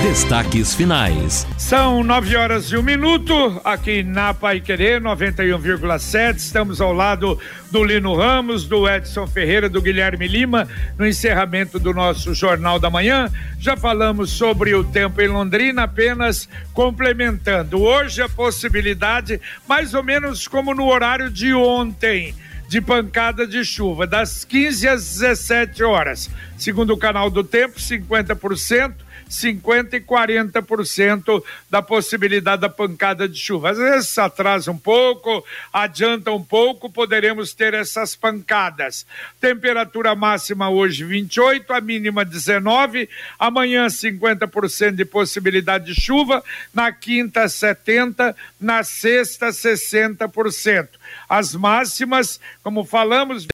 Destaques 0.00 0.74
finais. 0.74 1.46
São 1.58 2.02
nove 2.02 2.34
horas 2.36 2.72
e 2.72 2.76
um 2.76 2.82
minuto 2.82 3.60
aqui 3.64 4.02
na 4.02 4.32
Pai 4.32 4.60
Querer 4.60 5.00
91,7. 5.00 6.36
Estamos 6.36 6.80
ao 6.80 6.92
lado 6.92 7.38
do 7.70 7.84
Lino 7.84 8.14
Ramos, 8.14 8.64
do 8.64 8.88
Edson 8.88 9.26
Ferreira, 9.26 9.68
do 9.68 9.82
Guilherme 9.82 10.26
Lima, 10.26 10.66
no 10.96 11.06
encerramento 11.06 11.78
do 11.78 11.92
nosso 11.92 12.34
Jornal 12.34 12.78
da 12.78 12.88
Manhã. 12.88 13.30
Já 13.58 13.76
falamos 13.76 14.30
sobre 14.30 14.74
o 14.74 14.82
tempo 14.82 15.20
em 15.20 15.28
Londrina, 15.28 15.82
apenas 15.82 16.48
complementando. 16.72 17.80
Hoje 17.80 18.22
a 18.22 18.28
possibilidade, 18.28 19.40
mais 19.68 19.94
ou 19.94 20.02
menos 20.02 20.48
como 20.48 20.74
no 20.74 20.86
horário 20.86 21.30
de 21.30 21.52
ontem 21.52 22.34
de 22.72 22.80
pancada 22.80 23.46
de 23.46 23.62
chuva, 23.66 24.06
das 24.06 24.46
15 24.46 24.88
às 24.88 25.18
17 25.18 25.84
horas. 25.84 26.30
Segundo 26.56 26.94
o 26.94 26.96
canal 26.96 27.28
do 27.28 27.44
tempo, 27.44 27.78
50%. 27.78 28.94
50% 29.32 29.94
e 29.94 30.00
40% 30.00 31.42
da 31.70 31.80
possibilidade 31.80 32.60
da 32.60 32.68
pancada 32.68 33.26
de 33.26 33.38
chuva. 33.38 33.70
Às 33.70 33.78
vezes 33.78 34.18
atrasa 34.18 34.70
um 34.70 34.78
pouco, 34.78 35.44
adianta 35.72 36.30
um 36.30 36.44
pouco, 36.44 36.90
poderemos 36.90 37.54
ter 37.54 37.72
essas 37.72 38.14
pancadas. 38.14 39.06
Temperatura 39.40 40.14
máxima 40.14 40.68
hoje 40.68 41.04
28, 41.04 41.72
a 41.72 41.80
mínima 41.80 42.24
19, 42.24 43.08
amanhã 43.38 43.86
50% 43.86 44.92
de 44.92 45.04
possibilidade 45.04 45.86
de 45.86 46.00
chuva, 46.00 46.44
na 46.74 46.92
quinta 46.92 47.48
70, 47.48 48.36
na 48.60 48.84
sexta 48.84 49.48
60%. 49.48 50.88
As 51.28 51.54
máximas, 51.54 52.38
como 52.62 52.84
falamos, 52.84 53.46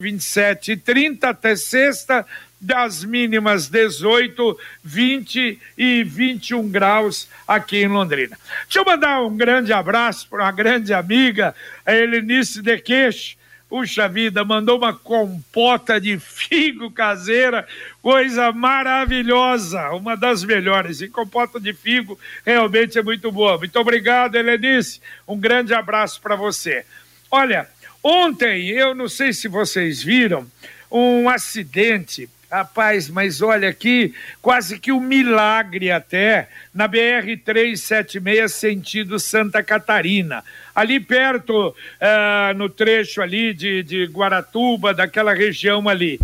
27 0.00 0.72
e 0.72 0.76
30 0.76 1.28
até 1.28 1.56
sexta, 1.56 2.26
das 2.64 3.04
mínimas 3.04 3.68
18, 3.68 4.58
20 4.82 5.60
e 5.76 6.02
21 6.02 6.70
graus 6.70 7.28
aqui 7.46 7.76
em 7.76 7.88
Londrina. 7.88 8.38
Deixa 8.64 8.78
eu 8.78 8.84
mandar 8.86 9.22
um 9.22 9.36
grande 9.36 9.70
abraço 9.70 10.26
para 10.28 10.44
uma 10.44 10.52
grande 10.52 10.94
amiga, 10.94 11.54
a 11.84 11.94
Helenice 11.94 12.62
de 12.62 12.78
Queixo. 12.78 13.36
Puxa 13.68 14.08
vida, 14.08 14.44
mandou 14.44 14.78
uma 14.78 14.94
compota 14.94 16.00
de 16.00 16.18
figo 16.18 16.90
caseira, 16.90 17.66
coisa 18.00 18.50
maravilhosa, 18.52 19.90
uma 19.90 20.16
das 20.16 20.42
melhores. 20.42 21.00
E 21.02 21.08
compota 21.08 21.60
de 21.60 21.74
figo 21.74 22.18
realmente 22.46 22.98
é 22.98 23.02
muito 23.02 23.30
boa. 23.30 23.58
Muito 23.58 23.78
obrigado, 23.78 24.36
Helenice. 24.36 25.02
Um 25.28 25.38
grande 25.38 25.74
abraço 25.74 26.20
para 26.22 26.36
você. 26.36 26.86
Olha, 27.30 27.68
ontem, 28.02 28.68
eu 28.68 28.94
não 28.94 29.08
sei 29.08 29.32
se 29.32 29.48
vocês 29.48 30.02
viram, 30.02 30.46
um 30.90 31.28
acidente 31.28 32.30
Rapaz, 32.50 33.08
mas 33.08 33.42
olha 33.42 33.68
aqui, 33.68 34.14
quase 34.40 34.78
que 34.78 34.92
um 34.92 35.00
milagre 35.00 35.90
até, 35.90 36.48
na 36.72 36.86
BR 36.86 37.36
376, 37.44 38.52
sentido 38.52 39.18
Santa 39.18 39.62
Catarina. 39.62 40.44
Ali 40.74 41.00
perto, 41.00 41.68
uh, 41.70 42.54
no 42.56 42.68
trecho 42.68 43.22
ali 43.22 43.52
de, 43.52 43.82
de 43.82 44.04
Guaratuba, 44.06 44.94
daquela 44.94 45.34
região 45.34 45.88
ali. 45.88 46.20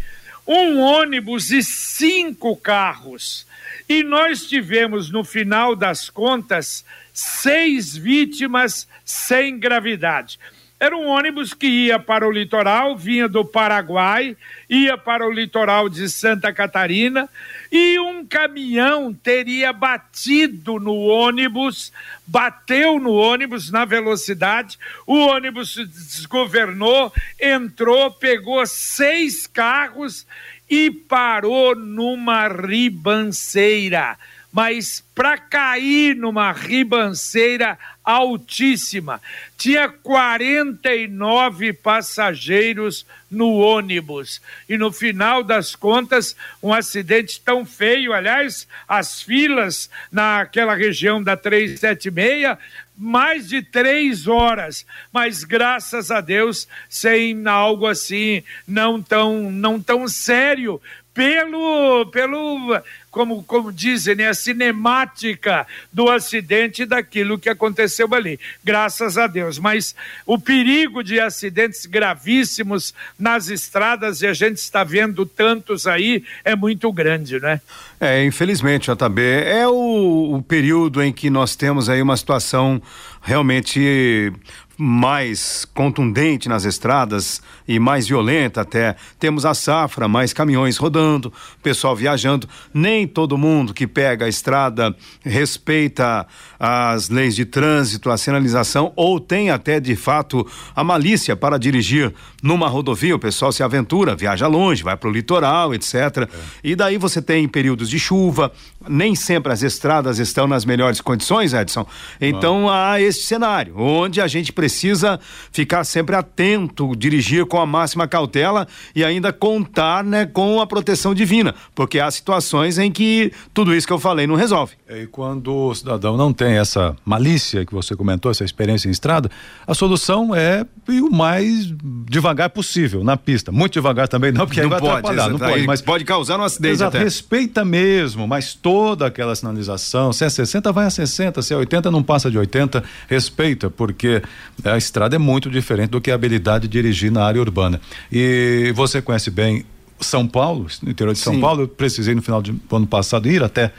Um 0.47 0.79
ônibus 0.81 1.51
e 1.51 1.63
cinco 1.63 2.57
carros. 2.57 3.47
E 3.89 4.03
nós 4.03 4.47
tivemos, 4.47 5.11
no 5.11 5.25
final 5.25 5.75
das 5.75 6.09
contas, 6.09 6.85
seis 7.13 7.97
vítimas 7.97 8.87
sem 9.05 9.59
gravidade. 9.59 10.39
Era 10.83 10.97
um 10.97 11.09
ônibus 11.09 11.53
que 11.53 11.67
ia 11.67 11.99
para 11.99 12.27
o 12.27 12.33
litoral, 12.33 12.97
vinha 12.97 13.29
do 13.29 13.45
Paraguai, 13.45 14.35
ia 14.67 14.97
para 14.97 15.29
o 15.29 15.31
litoral 15.31 15.91
de 15.91 16.09
Santa 16.09 16.55
Catarina 16.55 17.29
e 17.71 17.99
um 17.99 18.25
caminhão 18.25 19.13
teria 19.13 19.75
batido 19.75 20.81
no 20.81 20.97
ônibus, 20.97 21.93
bateu 22.27 22.99
no 22.99 23.13
ônibus 23.13 23.71
na 23.71 23.85
velocidade, 23.85 24.79
o 25.07 25.19
ônibus 25.19 25.75
se 25.75 25.85
desgovernou, 25.85 27.13
entrou, 27.39 28.11
pegou 28.13 28.67
seis 28.67 29.47
carros 29.47 30.27
e 30.71 30.91
parou 30.91 31.77
numa 31.77 32.49
ribanceira 32.49 34.17
mas 34.53 35.05
para 35.15 35.39
cair 35.39 36.17
numa 36.17 36.53
ribanceira 36.53 37.79
altíssima. 38.03 39.21
Tinha 39.57 39.89
49 39.89 41.73
passageiros 41.75 43.07
no 43.31 43.53
ônibus. 43.53 44.41
E 44.69 44.77
no 44.77 44.91
final 44.91 45.45
das 45.45 45.77
contas, 45.77 46.35
um 46.63 46.73
acidente 46.73 47.41
tão 47.41 47.65
feio. 47.65 48.13
Aliás, 48.13 48.67
as 48.89 49.23
filas 49.23 49.89
naquela 50.11 50.75
região 50.75 51.23
da 51.23 51.37
376 51.37 52.59
mais 53.01 53.49
de 53.49 53.63
três 53.63 54.27
horas, 54.27 54.85
mas 55.11 55.43
graças 55.43 56.11
a 56.11 56.21
Deus 56.21 56.69
sem 56.87 57.47
algo 57.47 57.87
assim 57.87 58.43
não 58.69 59.01
tão 59.01 59.51
não 59.51 59.81
tão 59.81 60.07
sério 60.07 60.79
pelo 61.21 62.07
pelo 62.07 62.81
como, 63.11 63.43
como 63.43 63.73
dizem, 63.73 64.15
né, 64.15 64.29
a 64.29 64.35
cinemática 64.35 65.67
do 65.93 66.09
acidente 66.09 66.87
daquilo 66.87 67.39
que 67.39 67.49
aconteceu 67.49 68.09
ali. 68.15 68.39
Graças 68.63 69.19
a 69.19 69.27
Deus. 69.27 69.59
Mas 69.59 69.95
o 70.25 70.39
perigo 70.39 71.03
de 71.03 71.19
acidentes 71.19 71.87
gravíssimos 71.87 72.95
nas 73.19 73.49
estradas, 73.49 74.23
e 74.23 74.29
a 74.29 74.33
gente 74.33 74.59
está 74.59 74.85
vendo 74.85 75.27
tantos 75.27 75.87
aí, 75.87 76.25
é 76.45 76.55
muito 76.55 76.91
grande, 76.93 77.41
né? 77.41 77.61
É, 78.01 78.25
infelizmente, 78.25 78.91
JB, 78.91 79.21
é 79.45 79.67
o, 79.67 80.37
o 80.37 80.43
período 80.43 81.03
em 81.03 81.13
que 81.13 81.29
nós 81.29 81.57
temos 81.57 81.89
aí 81.89 82.01
uma 82.01 82.17
situação 82.17 82.81
realmente 83.21 84.33
mais 84.81 85.67
contundente 85.75 86.49
nas 86.49 86.65
estradas 86.65 87.43
e 87.69 87.79
mais 87.79 88.09
violenta 88.09 88.63
até. 88.63 88.97
Temos 89.19 89.45
a 89.45 89.53
safra, 89.53 90.09
mais 90.09 90.33
caminhões 90.33 90.79
rodando, 90.79 91.31
pessoal 91.63 91.95
viajando. 91.95 92.49
Nem 92.73 93.07
todo 93.07 93.37
mundo 93.37 93.75
que 93.75 93.87
pega 93.87 94.25
a 94.25 94.29
estrada 94.29 94.97
respeita 95.23 96.27
as 96.59 97.11
leis 97.11 97.37
de 97.37 97.45
trânsito, 97.45 98.09
a 98.11 98.17
sinalização 98.17 98.93
ou 98.97 99.21
tem 99.21 99.51
até 99.51 99.79
de 99.79 99.95
fato 99.95 100.47
a 100.75 100.83
malícia 100.83 101.37
para 101.37 101.59
dirigir 101.59 102.15
numa 102.43 102.67
rodovia. 102.67 103.15
O 103.15 103.19
pessoal 103.19 103.53
se 103.53 103.63
aventura, 103.63 104.17
viaja 104.17 104.47
longe, 104.47 104.83
vai 104.83 104.97
para 104.97 105.11
o 105.11 105.13
litoral, 105.13 105.75
etc. 105.75 105.95
É. 105.95 106.29
E 106.65 106.75
daí 106.75 106.97
você 106.97 107.21
tem 107.21 107.47
períodos 107.47 107.91
de 107.91 107.99
chuva, 107.99 108.51
nem 108.89 109.15
sempre 109.15 109.53
as 109.53 109.63
estradas 109.63 110.19
estão 110.19 110.47
nas 110.47 110.65
melhores 110.65 111.01
condições, 111.01 111.53
Edson. 111.53 111.87
Então 112.21 112.63
Não. 112.63 112.71
há 112.71 113.01
este 113.01 113.25
cenário, 113.25 113.75
onde 113.77 114.21
a 114.21 114.27
gente 114.27 114.53
precisa 114.53 115.21
ficar 115.53 115.85
sempre 115.85 116.17
atento, 116.17 116.95
dirigir 116.97 117.45
com 117.47 117.61
a 117.61 117.67
máxima 117.67 118.09
cautela 118.09 118.67
e 118.95 119.05
ainda 119.05 119.33
contar 119.33 120.03
né, 120.05 120.27
com 120.27 120.61
a 120.61 120.67
proteção 120.67 121.15
divina, 121.15 121.55
porque 121.75 121.99
há 122.01 122.11
situações 122.11 122.79
em 122.79 122.91
que 122.91 123.33
tudo 123.53 123.75
isso 123.75 123.87
que 123.87 123.93
eu 123.93 123.99
falei 123.99 124.27
não 124.27 124.35
resolve. 124.35 124.75
E 124.89 125.07
quando 125.07 125.55
o 125.55 125.75
cidadão 125.75 126.17
não 126.17 126.33
tem 126.33 126.55
essa 126.55 126.97
malícia 127.05 127.65
que 127.65 127.73
você 127.73 127.95
comentou, 127.95 128.31
essa 128.31 128.45
experiência 128.45 128.89
em 128.89 128.91
estrada, 128.91 129.31
a 129.67 129.75
solução 129.75 130.35
é 130.35 130.65
ir 130.89 131.03
o 131.03 131.11
mais 131.11 131.73
devagar 132.07 132.51
possível 132.51 133.05
na 133.05 133.17
pista. 133.17 133.53
Muito 133.53 133.75
devagar 133.75 134.09
também 134.09 134.33
não, 134.33 134.47
porque 134.47 134.61
não 134.61 134.67
aí 134.67 134.71
vai 134.71 134.81
pode, 134.81 134.93
atrapalhar, 134.93 135.29
não 135.31 135.39
pode, 135.39 135.67
mas 135.67 135.81
pode 135.81 136.05
causar 136.05 136.41
um 136.41 136.43
acidente 136.43 136.75
exato, 136.75 136.97
até. 136.97 137.05
respeita 137.05 137.65
mesmo, 137.65 138.27
mas 138.27 138.55
toda 138.71 139.05
aquela 139.05 139.35
sinalização, 139.35 140.13
se 140.13 140.25
é 140.25 140.29
60 140.29 140.71
vai 140.71 140.87
a 140.87 140.91
60, 140.91 141.43
se 141.43 141.53
é 141.53 141.57
80 141.57 141.91
não 141.91 142.05
passa 142.05 142.31
de 142.31 142.39
80, 142.39 142.85
respeita, 143.09 143.69
porque 143.69 144.23
a 144.63 144.79
estrada 144.79 145.17
é 145.17 145.19
muito 145.19 145.51
diferente 145.51 145.91
do 145.91 146.01
que 146.01 146.09
a 146.09 146.15
habilidade 146.15 146.69
de 146.69 146.81
dirigir 146.81 147.11
na 147.11 147.25
área 147.25 147.41
urbana. 147.41 147.81
E 148.13 148.73
você 148.77 149.03
conhece 149.03 149.29
bem 149.29 149.65
São 149.99 150.25
Paulo, 150.25 150.69
no 150.85 150.91
interior 150.91 151.13
de 151.13 151.19
São 151.19 151.35
Sim. 151.35 151.41
Paulo, 151.41 151.63
eu 151.63 151.69
precisei 151.69 152.15
no 152.15 152.23
final 152.23 152.41
do 152.41 152.61
ano 152.71 152.87
passado 152.87 153.29
ir 153.29 153.43
até 153.43 153.73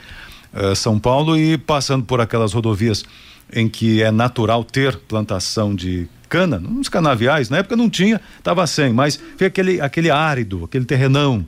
uh, 0.52 0.76
São 0.76 0.98
Paulo 0.98 1.38
e 1.38 1.56
passando 1.56 2.04
por 2.04 2.20
aquelas 2.20 2.52
rodovias 2.52 3.02
em 3.50 3.70
que 3.70 4.02
é 4.02 4.10
natural 4.10 4.62
ter 4.62 4.98
plantação 4.98 5.74
de 5.74 6.06
cana, 6.28 6.58
nos 6.58 6.90
canaviais, 6.90 7.48
na 7.48 7.58
época 7.58 7.76
não 7.76 7.88
tinha, 7.88 8.20
estava 8.36 8.66
sem, 8.66 8.92
mas 8.92 9.18
foi 9.38 9.46
aquele, 9.46 9.80
aquele 9.80 10.10
árido, 10.10 10.64
aquele 10.64 10.84
terrenão. 10.84 11.46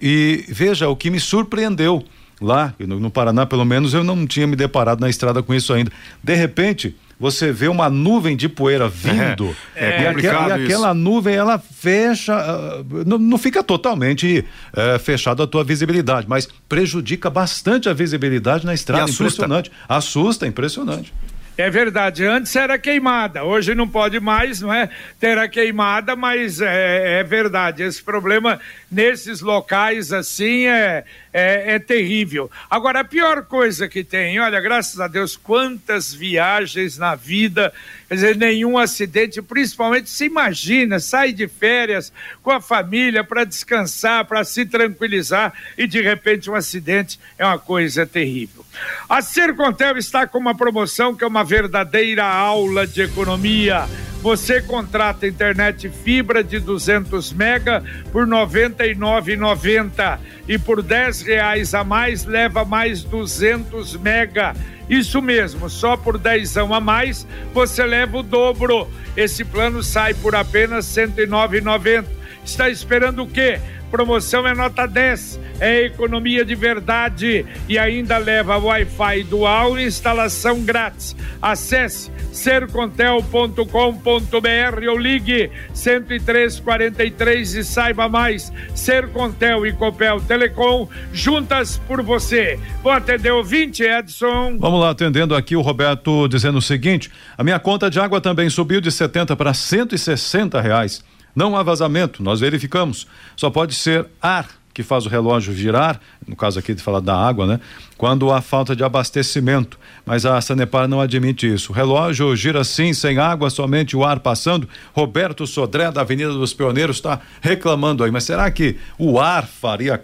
E 0.00 0.44
veja, 0.48 0.88
o 0.88 0.96
que 0.96 1.10
me 1.10 1.20
surpreendeu 1.20 2.04
lá, 2.42 2.74
no, 2.78 3.00
no 3.00 3.10
Paraná, 3.10 3.46
pelo 3.46 3.64
menos, 3.64 3.94
eu 3.94 4.04
não 4.04 4.26
tinha 4.26 4.46
me 4.46 4.56
deparado 4.56 5.00
na 5.00 5.08
estrada 5.08 5.42
com 5.42 5.54
isso 5.54 5.72
ainda. 5.72 5.90
De 6.22 6.34
repente, 6.34 6.94
você 7.22 7.52
vê 7.52 7.68
uma 7.68 7.88
nuvem 7.88 8.36
de 8.36 8.48
poeira 8.48 8.88
vindo 8.90 9.54
é, 9.76 9.86
é 9.86 10.02
e, 10.02 10.06
aquela, 10.08 10.58
e 10.58 10.64
aquela 10.64 10.92
nuvem 10.92 11.36
ela 11.36 11.56
fecha 11.56 12.34
uh, 12.36 13.04
não, 13.06 13.16
não, 13.16 13.38
fica 13.38 13.62
totalmente 13.62 14.44
uh, 14.72 14.98
fechada 14.98 15.44
a 15.44 15.46
tua 15.46 15.62
visibilidade 15.62 16.26
mas 16.28 16.48
prejudica 16.68 17.30
bastante 17.30 17.88
a 17.88 17.92
visibilidade 17.92 18.66
na 18.66 18.74
estrada 18.74 19.08
impressionante 19.08 19.70
assusta 19.88 20.48
impressionante 20.48 21.14
É 21.56 21.70
verdade, 21.70 22.24
antes 22.24 22.56
era 22.56 22.78
queimada, 22.78 23.44
hoje 23.44 23.74
não 23.74 23.86
pode 23.86 24.18
mais, 24.18 24.62
não 24.62 24.72
é? 24.72 24.88
Ter 25.20 25.36
a 25.36 25.46
queimada, 25.46 26.16
mas 26.16 26.62
é, 26.62 27.20
é 27.20 27.22
verdade. 27.22 27.82
Esse 27.82 28.02
problema 28.02 28.58
nesses 28.92 29.40
locais 29.40 30.12
assim 30.12 30.66
é, 30.66 31.04
é, 31.32 31.74
é, 31.74 31.78
terrível. 31.78 32.50
Agora, 32.70 33.00
a 33.00 33.04
pior 33.04 33.46
coisa 33.46 33.88
que 33.88 34.04
tem, 34.04 34.38
olha, 34.38 34.60
graças 34.60 35.00
a 35.00 35.08
Deus, 35.08 35.34
quantas 35.34 36.12
viagens 36.12 36.98
na 36.98 37.14
vida, 37.14 37.72
quer 38.06 38.14
dizer, 38.14 38.36
nenhum 38.36 38.76
acidente, 38.76 39.40
principalmente 39.40 40.10
se 40.10 40.26
imagina, 40.26 41.00
sai 41.00 41.32
de 41.32 41.48
férias 41.48 42.12
com 42.42 42.50
a 42.50 42.60
família 42.60 43.24
para 43.24 43.44
descansar, 43.44 44.26
para 44.26 44.44
se 44.44 44.66
tranquilizar 44.66 45.54
e 45.78 45.86
de 45.86 46.02
repente 46.02 46.50
um 46.50 46.54
acidente 46.54 47.18
é 47.38 47.46
uma 47.46 47.58
coisa 47.58 48.06
terrível. 48.06 48.64
A 49.08 49.22
Sercontel 49.22 49.96
está 49.96 50.26
com 50.26 50.38
uma 50.38 50.54
promoção 50.54 51.14
que 51.14 51.24
é 51.24 51.26
uma 51.26 51.44
verdadeira 51.44 52.24
aula 52.24 52.86
de 52.86 53.00
economia. 53.00 53.86
Você 54.22 54.62
contrata 54.62 55.26
internet 55.26 55.90
fibra 55.90 56.44
de 56.44 56.60
200 56.60 57.32
mega 57.32 57.82
por 58.12 58.22
R$ 58.24 58.30
99,90 58.30 60.18
e 60.46 60.56
por 60.56 60.80
10 60.80 61.22
reais 61.22 61.74
a 61.74 61.82
mais 61.82 62.24
leva 62.24 62.64
mais 62.64 63.02
200 63.02 63.96
mega. 63.96 64.54
Isso 64.88 65.20
mesmo, 65.20 65.68
só 65.68 65.96
por 65.96 66.18
10 66.18 66.56
a 66.56 66.80
mais 66.80 67.26
você 67.52 67.84
leva 67.84 68.18
o 68.18 68.22
dobro. 68.22 68.88
Esse 69.16 69.44
plano 69.44 69.82
sai 69.82 70.14
por 70.14 70.36
apenas 70.36 70.96
R$ 70.96 71.08
109,90. 71.08 72.04
Está 72.44 72.70
esperando 72.70 73.24
o 73.24 73.26
quê? 73.26 73.58
Promoção 73.92 74.48
é 74.48 74.54
nota 74.54 74.86
10, 74.86 75.38
é 75.60 75.82
economia 75.82 76.46
de 76.46 76.54
verdade 76.54 77.44
e 77.68 77.78
ainda 77.78 78.16
leva 78.16 78.56
Wi-Fi 78.56 79.22
dual 79.24 79.78
e 79.78 79.84
instalação 79.84 80.62
grátis. 80.62 81.14
Acesse 81.42 82.10
sercontel.com.br 82.32 84.88
ou 84.90 84.96
ligue 84.96 85.50
10343 85.74 87.54
e 87.54 87.62
saiba 87.62 88.08
mais. 88.08 88.50
Sercontel 88.74 89.66
e 89.66 89.74
Copel 89.74 90.22
Telecom 90.22 90.88
juntas 91.12 91.76
por 91.86 92.02
você. 92.02 92.58
Vou 92.82 92.92
atender 92.92 93.32
o 93.32 93.44
20, 93.44 93.82
Edson. 93.82 94.56
Vamos 94.58 94.80
lá, 94.80 94.88
atendendo 94.88 95.36
aqui 95.36 95.54
o 95.54 95.60
Roberto 95.60 96.26
dizendo 96.28 96.56
o 96.56 96.62
seguinte: 96.62 97.10
a 97.36 97.44
minha 97.44 97.58
conta 97.58 97.90
de 97.90 98.00
água 98.00 98.22
também 98.22 98.48
subiu 98.48 98.80
de 98.80 98.90
70 98.90 99.36
para 99.36 99.52
160 99.52 100.58
reais. 100.62 101.04
Não 101.34 101.56
há 101.56 101.62
vazamento, 101.62 102.22
nós 102.22 102.40
verificamos. 102.40 103.06
Só 103.36 103.50
pode 103.50 103.74
ser 103.74 104.06
ar 104.20 104.48
que 104.74 104.82
faz 104.82 105.04
o 105.04 105.08
relógio 105.08 105.54
girar, 105.54 106.00
no 106.26 106.34
caso 106.34 106.58
aqui 106.58 106.74
de 106.74 106.82
falar 106.82 107.00
da 107.00 107.14
água, 107.14 107.46
né? 107.46 107.60
Quando 107.96 108.32
há 108.32 108.40
falta 108.40 108.74
de 108.74 108.82
abastecimento, 108.82 109.78
mas 110.04 110.24
a 110.24 110.40
Sanepar 110.40 110.88
não 110.88 111.00
admite 111.00 111.52
isso. 111.52 111.72
O 111.72 111.74
relógio 111.74 112.34
gira 112.34 112.64
sim, 112.64 112.94
sem 112.94 113.18
água, 113.18 113.50
somente 113.50 113.96
o 113.96 114.04
ar 114.04 114.20
passando. 114.20 114.68
Roberto 114.94 115.46
Sodré, 115.46 115.90
da 115.90 116.00
Avenida 116.00 116.32
dos 116.32 116.54
Pioneiros, 116.54 116.96
está 116.96 117.20
reclamando 117.40 118.02
aí, 118.02 118.10
mas 118.10 118.24
será 118.24 118.50
que 118.50 118.76
o 118.98 119.20
ar 119.20 119.46
faria 119.46 120.02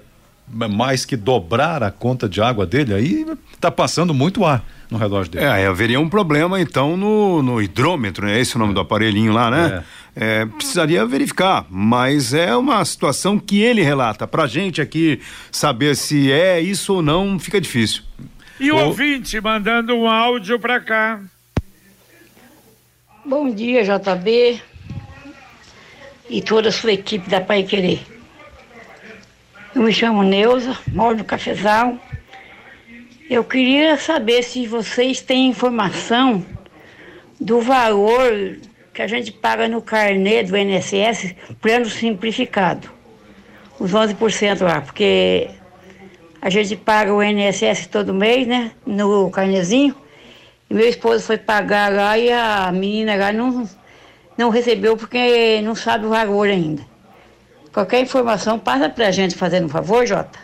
mais 0.51 1.05
que 1.05 1.17
dobrar 1.17 1.83
a 1.83 1.91
conta 1.91 2.29
de 2.29 2.41
água 2.41 2.67
dele? 2.67 2.95
Aí 2.95 3.27
está 3.53 3.71
passando 3.71 4.15
muito 4.15 4.45
ar 4.45 4.65
no 4.91 4.97
relógio 4.99 5.33
dele. 5.33 5.45
É, 5.45 5.67
haveria 5.67 6.01
um 6.01 6.09
problema 6.09 6.61
então 6.61 6.97
no, 6.97 7.43
no 7.43 7.63
hidrômetro, 7.63 8.27
né? 8.27 8.41
Esse 8.41 8.55
é 8.55 8.57
o 8.57 8.59
nome 8.61 8.75
do 8.75 8.81
aparelhinho 8.81 9.33
lá, 9.33 9.51
né? 9.51 9.85
É. 10.17 10.41
É, 10.41 10.47
precisaria 10.47 11.07
verificar, 11.07 11.65
mas 11.71 12.35
é 12.35 12.57
uma 12.57 12.85
situação 12.85 13.39
que 13.39 13.61
ele 13.61 13.83
relata. 13.83 14.27
Para 14.27 14.47
gente 14.49 14.81
aqui 14.81 15.21
saber 15.53 15.95
se 15.95 16.33
é 16.33 16.61
isso 16.61 16.95
ou 16.95 17.03
não 17.03 17.39
fica 17.39 17.61
difícil. 17.61 18.03
E 18.59 18.73
o 18.73 18.77
ou... 18.77 18.87
ouvinte 18.87 19.41
mandando 19.41 19.95
um 19.95 20.09
áudio 20.09 20.59
para 20.59 20.81
cá. 20.81 21.21
Bom 23.25 23.53
dia, 23.53 23.85
JB 23.85 24.61
e 26.29 26.43
toda 26.43 26.69
a 26.69 26.73
sua 26.73 26.93
equipe 26.93 27.29
da 27.29 27.41
Pai 27.41 27.63
Querer. 27.63 28.18
Eu 29.79 29.85
me 29.85 29.93
chamo 29.93 30.25
Neuza, 30.25 30.77
moro 30.89 31.19
no 31.19 31.25
Cafezal. 31.25 31.97
Eu 33.31 33.45
queria 33.45 33.97
saber 33.97 34.43
se 34.43 34.67
vocês 34.67 35.21
têm 35.21 35.51
informação 35.51 36.45
do 37.41 37.61
valor 37.61 38.59
que 38.93 39.01
a 39.01 39.07
gente 39.07 39.31
paga 39.31 39.69
no 39.69 39.81
carnê 39.81 40.43
do 40.43 40.57
INSS, 40.57 41.33
plano 41.61 41.89
simplificado. 41.89 42.91
Os 43.79 43.93
11% 43.93 44.63
lá, 44.63 44.81
porque 44.81 45.49
a 46.43 46.51
gente 46.51 46.75
paga 46.75 47.15
o 47.15 47.23
INSS 47.23 47.87
todo 47.87 48.13
mês, 48.13 48.49
né? 48.49 48.73
No 48.85 49.31
carnezinho. 49.31 49.95
E 50.69 50.75
meu 50.75 50.89
esposo 50.89 51.23
foi 51.23 51.39
pagar 51.39 51.93
lá 51.93 52.19
e 52.19 52.33
a 52.33 52.73
menina 52.73 53.15
lá 53.15 53.33
não, 53.33 53.71
não 54.37 54.51
recebeu 54.51 54.97
porque 54.97 55.61
não 55.63 55.77
sabe 55.77 56.05
o 56.05 56.09
valor 56.09 56.49
ainda. 56.49 56.98
Qualquer 57.79 58.01
informação, 58.01 58.59
passa 58.59 58.89
pra 58.89 59.13
gente 59.13 59.37
fazendo 59.37 59.67
um 59.67 59.69
favor, 59.69 60.05
Jota. 60.05 60.37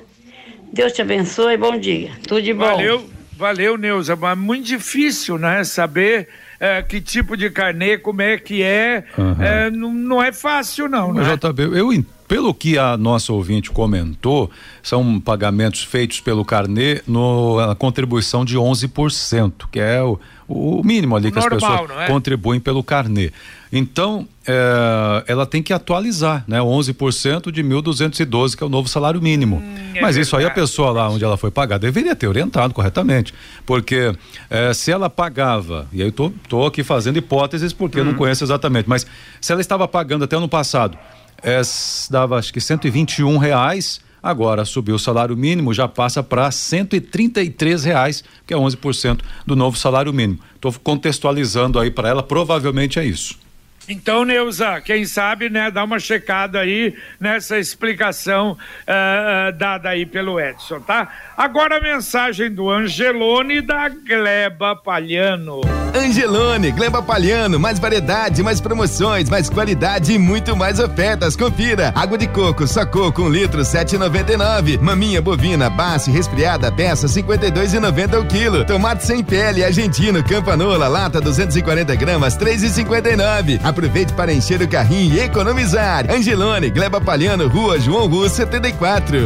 Deus 0.72 0.92
te 0.92 1.02
abençoe, 1.02 1.56
bom 1.56 1.76
dia. 1.76 2.12
Tudo 2.28 2.40
de 2.40 2.54
bom. 2.54 2.64
Valeu, 2.64 3.10
valeu, 3.36 3.76
Neuza. 3.76 4.14
Mas 4.14 4.38
muito 4.38 4.64
difícil, 4.64 5.36
né? 5.36 5.64
Saber 5.64 6.28
é, 6.60 6.80
que 6.80 7.00
tipo 7.00 7.36
de 7.36 7.50
carnê, 7.50 7.98
como 7.98 8.22
é 8.22 8.38
que 8.38 8.62
é. 8.62 9.02
Uhum. 9.18 9.42
é 9.42 9.68
não, 9.68 9.92
não, 9.92 10.22
é 10.22 10.30
fácil, 10.30 10.88
não, 10.88 11.12
né? 11.12 11.24
JB, 11.24 11.76
eu 11.76 11.92
pelo 12.28 12.54
que 12.54 12.78
a 12.78 12.96
nossa 12.96 13.32
ouvinte 13.32 13.70
comentou, 13.70 14.50
são 14.82 15.20
pagamentos 15.20 15.82
feitos 15.82 16.20
pelo 16.20 16.44
carnê 16.44 17.02
no, 17.06 17.64
na 17.66 17.74
contribuição 17.74 18.44
de 18.44 18.56
11%, 18.56 19.52
que 19.70 19.78
é 19.80 20.02
o, 20.02 20.18
o 20.48 20.82
mínimo 20.84 21.16
ali 21.16 21.30
que 21.30 21.38
Normal, 21.38 21.58
as 21.58 21.80
pessoas 21.80 22.00
é? 22.02 22.06
contribuem 22.06 22.60
pelo 22.60 22.82
carnê. 22.82 23.30
Então, 23.76 24.28
é, 24.46 25.24
ela 25.26 25.44
tem 25.44 25.60
que 25.60 25.72
atualizar, 25.72 26.44
né? 26.46 26.60
11% 26.60 27.50
de 27.50 27.60
1.212, 27.60 28.54
que 28.56 28.62
é 28.62 28.66
o 28.66 28.68
novo 28.68 28.88
salário 28.88 29.20
mínimo. 29.20 29.56
Hum, 29.56 29.74
é 29.96 30.00
Mas 30.00 30.16
isso 30.16 30.36
aí 30.36 30.44
a 30.44 30.50
pessoa 30.50 30.92
lá 30.92 31.10
onde 31.10 31.24
ela 31.24 31.36
foi 31.36 31.50
pagar 31.50 31.76
deveria 31.76 32.14
ter 32.14 32.28
orientado 32.28 32.72
corretamente. 32.72 33.34
Porque 33.66 34.14
é, 34.48 34.72
se 34.72 34.92
ela 34.92 35.10
pagava, 35.10 35.88
e 35.92 36.00
aí 36.02 36.06
eu 36.06 36.12
tô, 36.12 36.32
tô 36.48 36.64
aqui 36.64 36.84
fazendo 36.84 37.16
hipóteses 37.16 37.72
porque 37.72 37.98
eu 37.98 38.04
não 38.04 38.12
uhum. 38.12 38.18
conheço 38.18 38.44
exatamente, 38.44 38.88
mas 38.88 39.04
se 39.40 39.50
ela 39.50 39.60
estava 39.60 39.88
pagando 39.88 40.22
até 40.22 40.36
ano 40.36 40.48
passado, 40.48 40.96
é, 41.42 41.60
dava 42.08 42.38
acho 42.38 42.52
que 42.52 42.60
121 42.60 43.36
reais, 43.38 44.00
agora 44.22 44.64
subiu 44.64 44.94
o 44.94 45.00
salário 45.00 45.36
mínimo, 45.36 45.74
já 45.74 45.88
passa 45.88 46.22
para 46.22 46.48
133 46.48 47.82
reais, 47.82 48.22
que 48.46 48.54
é 48.54 48.56
11% 48.56 49.18
do 49.44 49.56
novo 49.56 49.76
salário 49.76 50.12
mínimo. 50.12 50.38
Estou 50.54 50.72
contextualizando 50.74 51.80
aí 51.80 51.90
para 51.90 52.08
ela, 52.08 52.22
provavelmente 52.22 53.00
é 53.00 53.04
isso. 53.04 53.42
Então, 53.88 54.24
Neuza, 54.24 54.80
quem 54.80 55.04
sabe, 55.04 55.50
né, 55.50 55.70
dá 55.70 55.84
uma 55.84 55.98
checada 55.98 56.60
aí 56.60 56.94
nessa 57.20 57.58
explicação 57.58 58.52
uh, 58.52 59.52
dada 59.56 59.90
aí 59.90 60.06
pelo 60.06 60.40
Edson, 60.40 60.80
tá? 60.80 61.08
Agora 61.36 61.76
a 61.76 61.80
mensagem 61.80 62.50
do 62.50 62.70
Angelone 62.70 63.60
da 63.60 63.88
Gleba 63.88 64.74
Palhano. 64.74 65.60
Angelone, 65.94 66.72
Gleba 66.72 67.00
Palhano, 67.00 67.58
mais 67.58 67.78
variedade, 67.78 68.42
mais 68.42 68.60
promoções, 68.60 69.30
mais 69.30 69.48
qualidade 69.48 70.12
e 70.12 70.18
muito 70.18 70.56
mais 70.56 70.80
ofertas. 70.80 71.36
Confira. 71.36 71.92
Água 71.94 72.18
de 72.18 72.26
coco, 72.26 72.66
só 72.66 72.84
coco, 72.84 73.22
um 73.22 73.28
litro, 73.28 73.60
7,99. 73.60 74.80
Maminha 74.80 75.22
bovina, 75.22 75.70
base, 75.70 76.10
resfriada, 76.10 76.72
peça, 76.72 77.06
52,90 77.06 78.20
o 78.20 78.26
quilo. 78.26 78.64
Tomate 78.64 79.04
sem 79.04 79.22
pele, 79.22 79.64
argentino, 79.64 80.24
campanola, 80.24 80.88
lata, 80.88 81.20
240 81.20 81.94
gramas, 81.94 82.36
3,59. 82.36 83.60
Aproveite 83.74 84.12
para 84.12 84.32
encher 84.32 84.62
o 84.62 84.68
carrinho 84.68 85.16
e 85.16 85.18
economizar. 85.18 86.08
Angelone, 86.08 86.70
Gleba 86.70 87.00
Palhano, 87.00 87.48
Rua 87.48 87.76
João 87.80 88.06
Rua 88.06 88.28
74. 88.28 89.18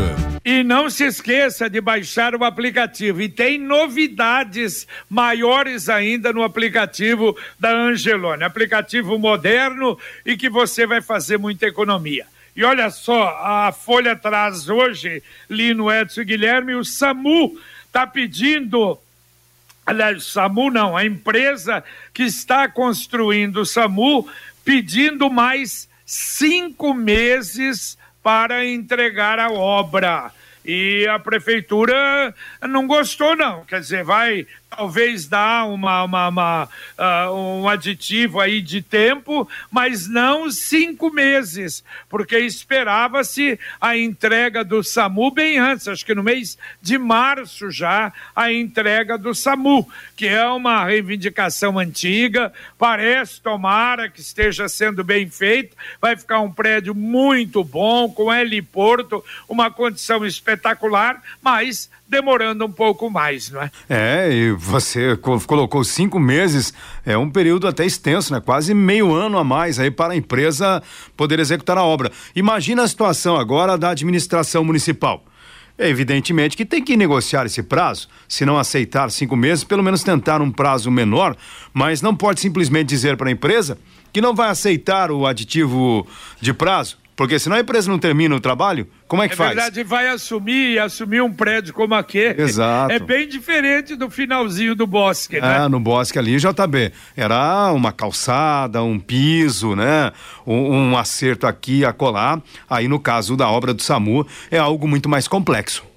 E 0.43 0.65
não 0.65 0.89
se 0.89 1.05
esqueça 1.05 1.69
de 1.69 1.83
baixar 1.83 2.35
o 2.35 2.43
aplicativo. 2.43 3.21
E 3.21 3.29
tem 3.29 3.59
novidades 3.59 4.87
maiores 5.07 5.91
ainda 5.91 6.33
no 6.33 6.43
aplicativo 6.43 7.37
da 7.61 7.71
Angelone. 7.71 8.43
Aplicativo 8.43 9.19
moderno 9.19 9.99
e 10.25 10.35
que 10.35 10.49
você 10.49 10.87
vai 10.87 11.03
fazer 11.03 11.37
muita 11.37 11.67
economia. 11.67 12.25
E 12.57 12.65
olha 12.65 12.89
só, 12.89 13.29
a 13.43 13.71
Folha 13.71 14.17
traz 14.17 14.71
hoje, 14.71 15.23
Lino 15.51 15.93
Edson 15.93 16.25
Guilherme, 16.25 16.75
o 16.75 16.87
SAMU 16.87 17.61
está 17.87 18.07
pedindo 18.07 18.99
aliás, 19.89 20.25
SAMU 20.25 20.71
não, 20.71 20.95
a 20.95 21.05
empresa 21.07 21.83
que 22.13 22.25
está 22.25 22.69
construindo 22.69 23.63
o 23.63 23.67
SAMU 23.67 24.29
pedindo 24.63 25.31
mais 25.31 25.89
cinco 26.05 26.93
meses 26.93 27.97
para 28.23 28.67
entregar 28.67 29.39
a 29.39 29.51
obra. 29.51 30.31
E 30.63 31.07
a 31.07 31.19
prefeitura 31.19 32.35
não 32.69 32.87
gostou, 32.87 33.35
não. 33.35 33.65
Quer 33.65 33.81
dizer, 33.81 34.05
vai 34.05 34.47
talvez 34.71 35.27
dar 35.27 35.67
uma, 35.67 36.05
uma, 36.05 36.29
uma 36.29 36.69
uh, 36.99 37.35
um 37.35 37.69
aditivo 37.69 38.41
aí 38.41 38.61
de 38.61 38.83
tempo, 38.83 39.49
mas 39.71 40.09
não 40.09 40.51
cinco 40.51 41.11
meses, 41.11 41.83
porque 42.09 42.39
esperava-se 42.39 43.59
a 43.81 43.97
entrega 43.97 44.63
do 44.63 44.83
SAMU 44.85 45.31
bem 45.31 45.59
antes, 45.59 45.89
acho 45.89 46.05
que 46.05 46.15
no 46.15 46.23
mês 46.23 46.59
de 46.81 46.99
março 46.99 47.71
já, 47.71 48.13
a 48.37 48.53
entrega 48.53 49.17
do 49.17 49.35
SAMU, 49.35 49.89
que 50.17 50.27
é 50.27 50.47
uma 50.47 50.85
reivindicação 50.85 51.79
antiga, 51.79 52.53
parece, 52.79 53.41
tomara 53.41 54.09
que 54.09 54.21
esteja 54.21 54.69
sendo 54.69 55.03
bem 55.03 55.29
feito, 55.29 55.77
vai 56.01 56.17
ficar 56.17 56.41
um 56.41 56.53
prédio 56.53 56.95
muito 56.95 57.65
bom, 57.65 58.11
com 58.11 58.33
heliporto, 58.33 59.25
uma 59.49 59.71
condição 59.71 60.25
espetacular, 60.27 61.23
mas 61.43 61.91
demorando 62.09 62.65
um 62.65 62.73
pouco 62.73 63.11
mais, 63.11 63.51
não 63.51 63.63
é? 63.63 63.71
É, 63.89 64.33
e 64.33 64.57
você 64.59 65.17
colocou 65.17 65.85
cinco 65.85 66.19
meses, 66.19 66.75
é 67.07 67.17
um 67.17 67.31
período 67.31 67.69
até 67.69 67.87
extenso, 67.87 68.33
né? 68.33 68.41
Quase 68.41 68.75
meio 68.75 69.15
ano 69.15 69.39
a 69.39 69.45
mais 69.45 69.79
aí 69.79 69.89
para 69.89 70.15
a 70.15 70.17
empresa 70.17 70.83
poder 71.17 71.39
executar 71.39 71.79
a 71.79 71.85
obra. 71.85 72.11
Imagina 72.35 72.83
a 72.83 72.89
situação 72.89 73.37
agora 73.37 73.79
da 73.79 73.91
administração 73.91 74.65
municipal. 74.65 75.25
Evidentemente 75.79 76.57
que 76.57 76.65
tem 76.65 76.83
que 76.83 76.97
negociar 76.97 77.47
esse 77.47 77.63
prazo, 77.63 78.09
se 78.29 78.45
não 78.45 78.59
aceitar 78.59 79.13
cinco 79.13 79.37
meses, 79.37 79.63
pelo 79.63 79.83
menos 79.83 80.03
tentar 80.03 80.43
um 80.43 80.51
prazo 80.51 80.91
menor, 80.91 81.37
mas 81.73 82.03
não 82.03 82.17
pode 82.17 82.41
simplesmente 82.41 82.89
dizer 82.89 83.17
para 83.17 83.29
a 83.29 83.33
empresa 83.33 83.79
que 84.13 84.21
não 84.21 84.35
vai 84.35 84.51
aceitar 84.51 85.13
o 85.13 85.25
aditivo 85.25 86.05
de 86.41 86.53
prazo 86.53 86.99
porque 87.19 87.37
senão 87.37 87.57
a 87.57 87.61
empresa 87.61 87.91
não 87.91 87.99
termina 87.99 88.37
o 88.37 88.39
trabalho, 88.39 88.87
como 89.09 89.25
é 89.25 89.27
que 89.27 89.35
é 89.35 89.37
faz? 89.37 89.49
Na 89.49 89.63
verdade, 89.63 89.83
vai 89.83 90.07
assumir, 90.07 90.79
assumir 90.79 91.21
um 91.21 91.33
prédio 91.33 91.75
como 91.75 91.93
aquele. 91.93 92.41
Exato. 92.41 92.93
É 92.93 93.01
bem 93.01 93.27
diferente 93.27 93.97
do 93.97 94.09
finalzinho 94.09 94.73
do 94.77 94.87
bosque, 94.87 95.41
né? 95.41 95.65
É, 95.65 95.69
no 95.69 95.81
bosque 95.81 96.17
ali, 96.17 96.37
JB, 96.37 96.93
era 97.17 97.73
uma 97.73 97.91
calçada, 97.91 98.85
um 98.85 99.01
piso, 99.01 99.75
né? 99.75 100.13
Um, 100.47 100.91
um 100.93 100.97
acerto 100.97 101.45
aqui, 101.45 101.85
acolá. 101.85 102.41
Aí, 102.71 102.87
no 102.87 103.01
caso 103.01 103.37
da 103.37 103.51
obra 103.51 103.75
do 103.75 103.83
SAMU, 103.83 104.25
é 104.49 104.59
algo 104.59 104.87
muito 104.87 105.09
mais 105.09 105.27
complexo. 105.27 105.88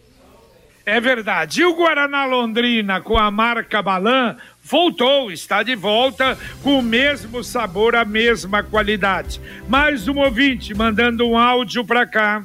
É 0.85 1.00
verdade. 1.00 1.61
E 1.61 1.65
o 1.65 1.75
Guaraná 1.75 2.25
Londrina 2.25 3.00
com 3.01 3.17
a 3.17 3.29
marca 3.29 3.81
Balan 3.81 4.35
voltou, 4.63 5.31
está 5.31 5.61
de 5.61 5.75
volta 5.75 6.38
com 6.63 6.79
o 6.79 6.81
mesmo 6.81 7.43
sabor, 7.43 7.95
a 7.95 8.03
mesma 8.03 8.63
qualidade. 8.63 9.39
Mais 9.67 10.07
um 10.07 10.17
ouvinte 10.19 10.73
mandando 10.73 11.27
um 11.27 11.38
áudio 11.38 11.85
para 11.85 12.05
cá. 12.05 12.41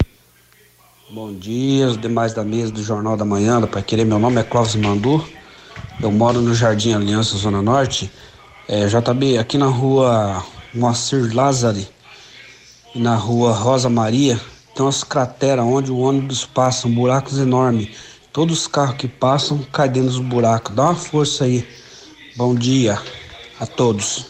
Bom 1.09 1.33
dia, 1.33 1.87
os 1.87 1.97
demais 1.99 2.35
da 2.35 2.45
mesa 2.45 2.73
do 2.73 2.83
Jornal 2.83 3.17
da 3.17 3.25
Manhã, 3.25 3.61
para 3.63 3.81
querer. 3.81 4.05
Meu 4.05 4.19
nome 4.19 4.41
é 4.41 4.45
Clóvis 4.45 4.75
Mandu. 4.75 5.25
Eu 6.03 6.11
moro 6.11 6.41
no 6.41 6.55
Jardim 6.55 6.93
Aliança, 6.93 7.37
Zona 7.37 7.63
Norte. 7.63 8.11
É, 8.69 8.87
JB, 8.87 9.39
aqui 9.39 9.57
na 9.57 9.67
rua 9.67 10.45
Moacir 10.75 11.35
Lázari 11.35 11.89
e 12.95 12.99
na 12.99 13.15
rua 13.15 13.53
Rosa 13.53 13.89
Maria, 13.89 14.39
tem 14.75 14.85
umas 14.85 15.05
crateras 15.05 15.65
onde 15.65 15.91
o 15.91 15.99
ônibus 15.99 16.45
passa, 16.45 16.89
buracos 16.89 17.39
enormes. 17.39 18.16
Todos 18.37 18.61
os 18.61 18.67
carros 18.67 18.97
que 18.99 19.09
passam 19.09 19.63
caem 19.73 19.93
dentro 19.93 20.11
dos 20.11 20.19
buracos. 20.19 20.75
Dá 20.75 20.83
uma 20.83 20.95
força 20.95 21.47
aí. 21.47 21.67
Bom 22.37 22.55
dia 22.55 23.01
a 23.59 23.65
todos. 23.65 24.27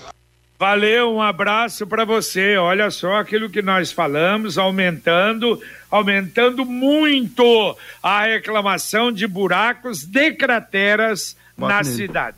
Valeu, 0.56 1.12
um 1.12 1.20
abraço 1.20 1.84
para 1.88 2.04
você. 2.04 2.56
Olha 2.56 2.88
só 2.92 3.16
aquilo 3.16 3.50
que 3.50 3.60
nós 3.60 3.90
falamos, 3.90 4.58
aumentando, 4.58 5.60
aumentando 5.90 6.64
muito 6.64 7.76
a 8.00 8.26
reclamação 8.26 9.10
de 9.10 9.26
buracos 9.26 10.04
de 10.04 10.30
crateras 10.34 11.36
na 11.58 11.82
cidade. 11.82 12.36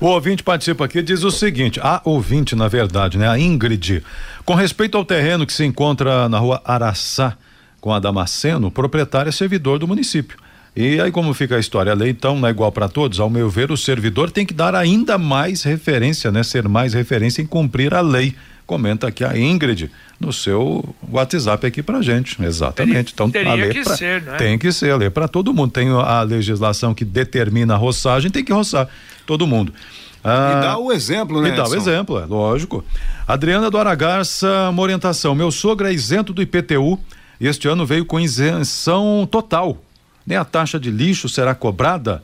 O 0.00 0.06
ouvinte 0.06 0.42
participa 0.42 0.86
aqui 0.86 1.02
diz 1.02 1.22
o 1.22 1.30
seguinte: 1.30 1.78
a 1.82 2.00
ouvinte, 2.02 2.56
na 2.56 2.66
verdade, 2.66 3.18
né? 3.18 3.28
A 3.28 3.38
Ingrid, 3.38 4.02
com 4.42 4.54
respeito 4.54 4.96
ao 4.96 5.04
terreno 5.04 5.46
que 5.46 5.52
se 5.52 5.66
encontra 5.66 6.30
na 6.30 6.38
rua 6.38 6.62
Araçá 6.64 7.36
com 7.78 7.92
a 7.92 8.00
Damasceno, 8.00 8.68
o 8.68 8.70
proprietário 8.70 9.28
é 9.28 9.32
servidor 9.32 9.78
do 9.78 9.86
município. 9.86 10.42
E 10.76 11.00
aí 11.00 11.12
como 11.12 11.32
fica 11.32 11.54
a 11.54 11.60
história? 11.60 11.92
A 11.92 11.94
lei 11.94 12.10
então 12.10 12.36
não 12.36 12.48
é 12.48 12.50
igual 12.50 12.72
para 12.72 12.88
todos? 12.88 13.20
Ao 13.20 13.30
meu 13.30 13.48
ver, 13.48 13.70
o 13.70 13.76
servidor 13.76 14.30
tem 14.30 14.44
que 14.44 14.52
dar 14.52 14.74
ainda 14.74 15.16
mais 15.16 15.62
referência, 15.62 16.32
né? 16.32 16.42
Ser 16.42 16.68
mais 16.68 16.94
referência 16.94 17.40
em 17.40 17.46
cumprir 17.46 17.94
a 17.94 18.00
lei. 18.00 18.34
Comenta 18.66 19.06
aqui 19.06 19.22
a 19.22 19.38
Ingrid 19.38 19.90
no 20.18 20.32
seu 20.32 20.84
WhatsApp 21.12 21.64
aqui 21.66 21.80
pra 21.80 22.02
gente. 22.02 22.42
Exatamente. 22.42 23.12
Então 23.12 23.30
Teria 23.30 23.52
a 23.52 23.54
lei 23.54 23.68
que 23.68 23.82
pra, 23.82 23.96
ser, 23.96 24.22
né? 24.22 24.36
tem 24.36 24.58
que 24.58 24.72
ser 24.72 24.90
a 24.90 24.96
lei 24.96 25.10
para 25.10 25.28
todo 25.28 25.54
mundo. 25.54 25.70
Tem 25.70 25.88
a 25.90 26.22
legislação 26.22 26.92
que 26.92 27.04
determina 27.04 27.74
a 27.74 27.76
roçagem, 27.76 28.28
tem 28.28 28.44
que 28.44 28.52
roçar 28.52 28.88
todo 29.26 29.46
mundo. 29.46 29.72
Ah, 30.24 30.56
e 30.56 30.60
dá 30.62 30.78
o 30.78 30.90
exemplo, 30.90 31.40
né? 31.40 31.50
E 31.50 31.52
dá 31.52 31.68
o 31.68 31.74
exemplo, 31.74 32.18
é 32.18 32.24
lógico. 32.24 32.82
Adriana 33.28 33.70
do 33.70 33.78
Aragarça, 33.78 34.70
uma 34.70 34.82
orientação. 34.82 35.34
Meu 35.36 35.52
sogro 35.52 35.86
é 35.86 35.92
isento 35.92 36.32
do 36.32 36.42
IPTU 36.42 36.98
e 37.38 37.46
este 37.46 37.68
ano 37.68 37.86
veio 37.86 38.04
com 38.04 38.18
isenção 38.18 39.28
total 39.30 39.78
nem 40.26 40.36
a 40.38 40.44
taxa 40.44 40.78
de 40.78 40.90
lixo 40.90 41.28
será 41.28 41.54
cobrada? 41.54 42.22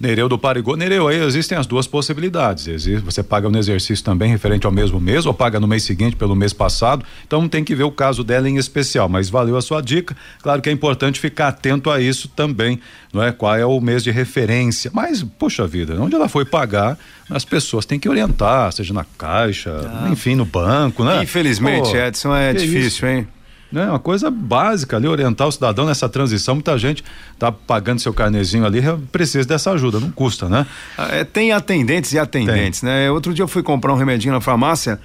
Nereu 0.00 0.28
do 0.28 0.38
Parigô. 0.38 0.76
Nereu, 0.76 1.08
aí 1.08 1.20
existem 1.22 1.56
as 1.56 1.66
duas 1.66 1.86
possibilidades. 1.86 2.66
Existe, 2.68 3.04
você 3.04 3.22
paga 3.22 3.48
no 3.48 3.58
exercício 3.58 4.04
também 4.04 4.30
referente 4.30 4.66
ao 4.66 4.72
mesmo 4.72 5.00
mês 5.00 5.26
ou 5.26 5.34
paga 5.34 5.60
no 5.60 5.66
mês 5.66 5.82
seguinte 5.82 6.16
pelo 6.16 6.34
mês 6.34 6.52
passado. 6.52 7.04
Então 7.26 7.48
tem 7.48 7.64
que 7.64 7.74
ver 7.74 7.84
o 7.84 7.90
caso 7.90 8.24
dela 8.24 8.48
em 8.48 8.56
especial. 8.56 9.08
Mas 9.08 9.28
valeu 9.28 9.56
a 9.56 9.62
sua 9.62 9.80
dica. 9.80 10.16
Claro 10.42 10.60
que 10.60 10.68
é 10.68 10.72
importante 10.72 11.20
ficar 11.20 11.48
atento 11.48 11.90
a 11.90 12.00
isso 12.00 12.28
também, 12.28 12.80
não 13.12 13.22
é? 13.22 13.32
Qual 13.32 13.54
é 13.54 13.64
o 13.64 13.80
mês 13.80 14.02
de 14.02 14.10
referência. 14.10 14.90
Mas, 14.94 15.22
puxa 15.22 15.66
vida, 15.66 16.00
onde 16.00 16.14
ela 16.14 16.28
foi 16.28 16.44
pagar, 16.44 16.98
as 17.30 17.44
pessoas 17.44 17.86
têm 17.86 17.98
que 17.98 18.08
orientar, 18.08 18.72
seja 18.72 18.92
na 18.92 19.04
caixa, 19.18 19.70
ah. 19.84 20.08
enfim, 20.10 20.34
no 20.34 20.44
banco, 20.44 21.04
né? 21.04 21.22
Infelizmente, 21.22 21.90
Pô, 21.90 21.96
Edson, 21.96 22.34
é 22.34 22.52
difícil, 22.52 22.80
isso? 22.80 23.06
hein? 23.06 23.28
Né? 23.74 23.90
Uma 23.90 23.98
coisa 23.98 24.30
básica 24.30 24.96
ali, 24.96 25.08
orientar 25.08 25.48
o 25.48 25.52
cidadão 25.52 25.84
nessa 25.84 26.08
transição. 26.08 26.54
Muita 26.54 26.78
gente 26.78 27.04
tá 27.38 27.50
pagando 27.50 27.98
seu 27.98 28.14
carnezinho 28.14 28.64
ali, 28.64 28.80
precisa 29.10 29.46
dessa 29.46 29.72
ajuda, 29.72 29.98
não 29.98 30.10
custa, 30.10 30.48
né? 30.48 30.64
É, 30.96 31.24
tem 31.24 31.52
atendentes 31.52 32.12
e 32.12 32.18
atendentes, 32.18 32.80
tem. 32.80 32.88
né? 32.88 33.10
Outro 33.10 33.34
dia 33.34 33.42
eu 33.42 33.48
fui 33.48 33.62
comprar 33.62 33.92
um 33.92 33.96
remedinho 33.96 34.32
na 34.32 34.40
farmácia. 34.40 35.00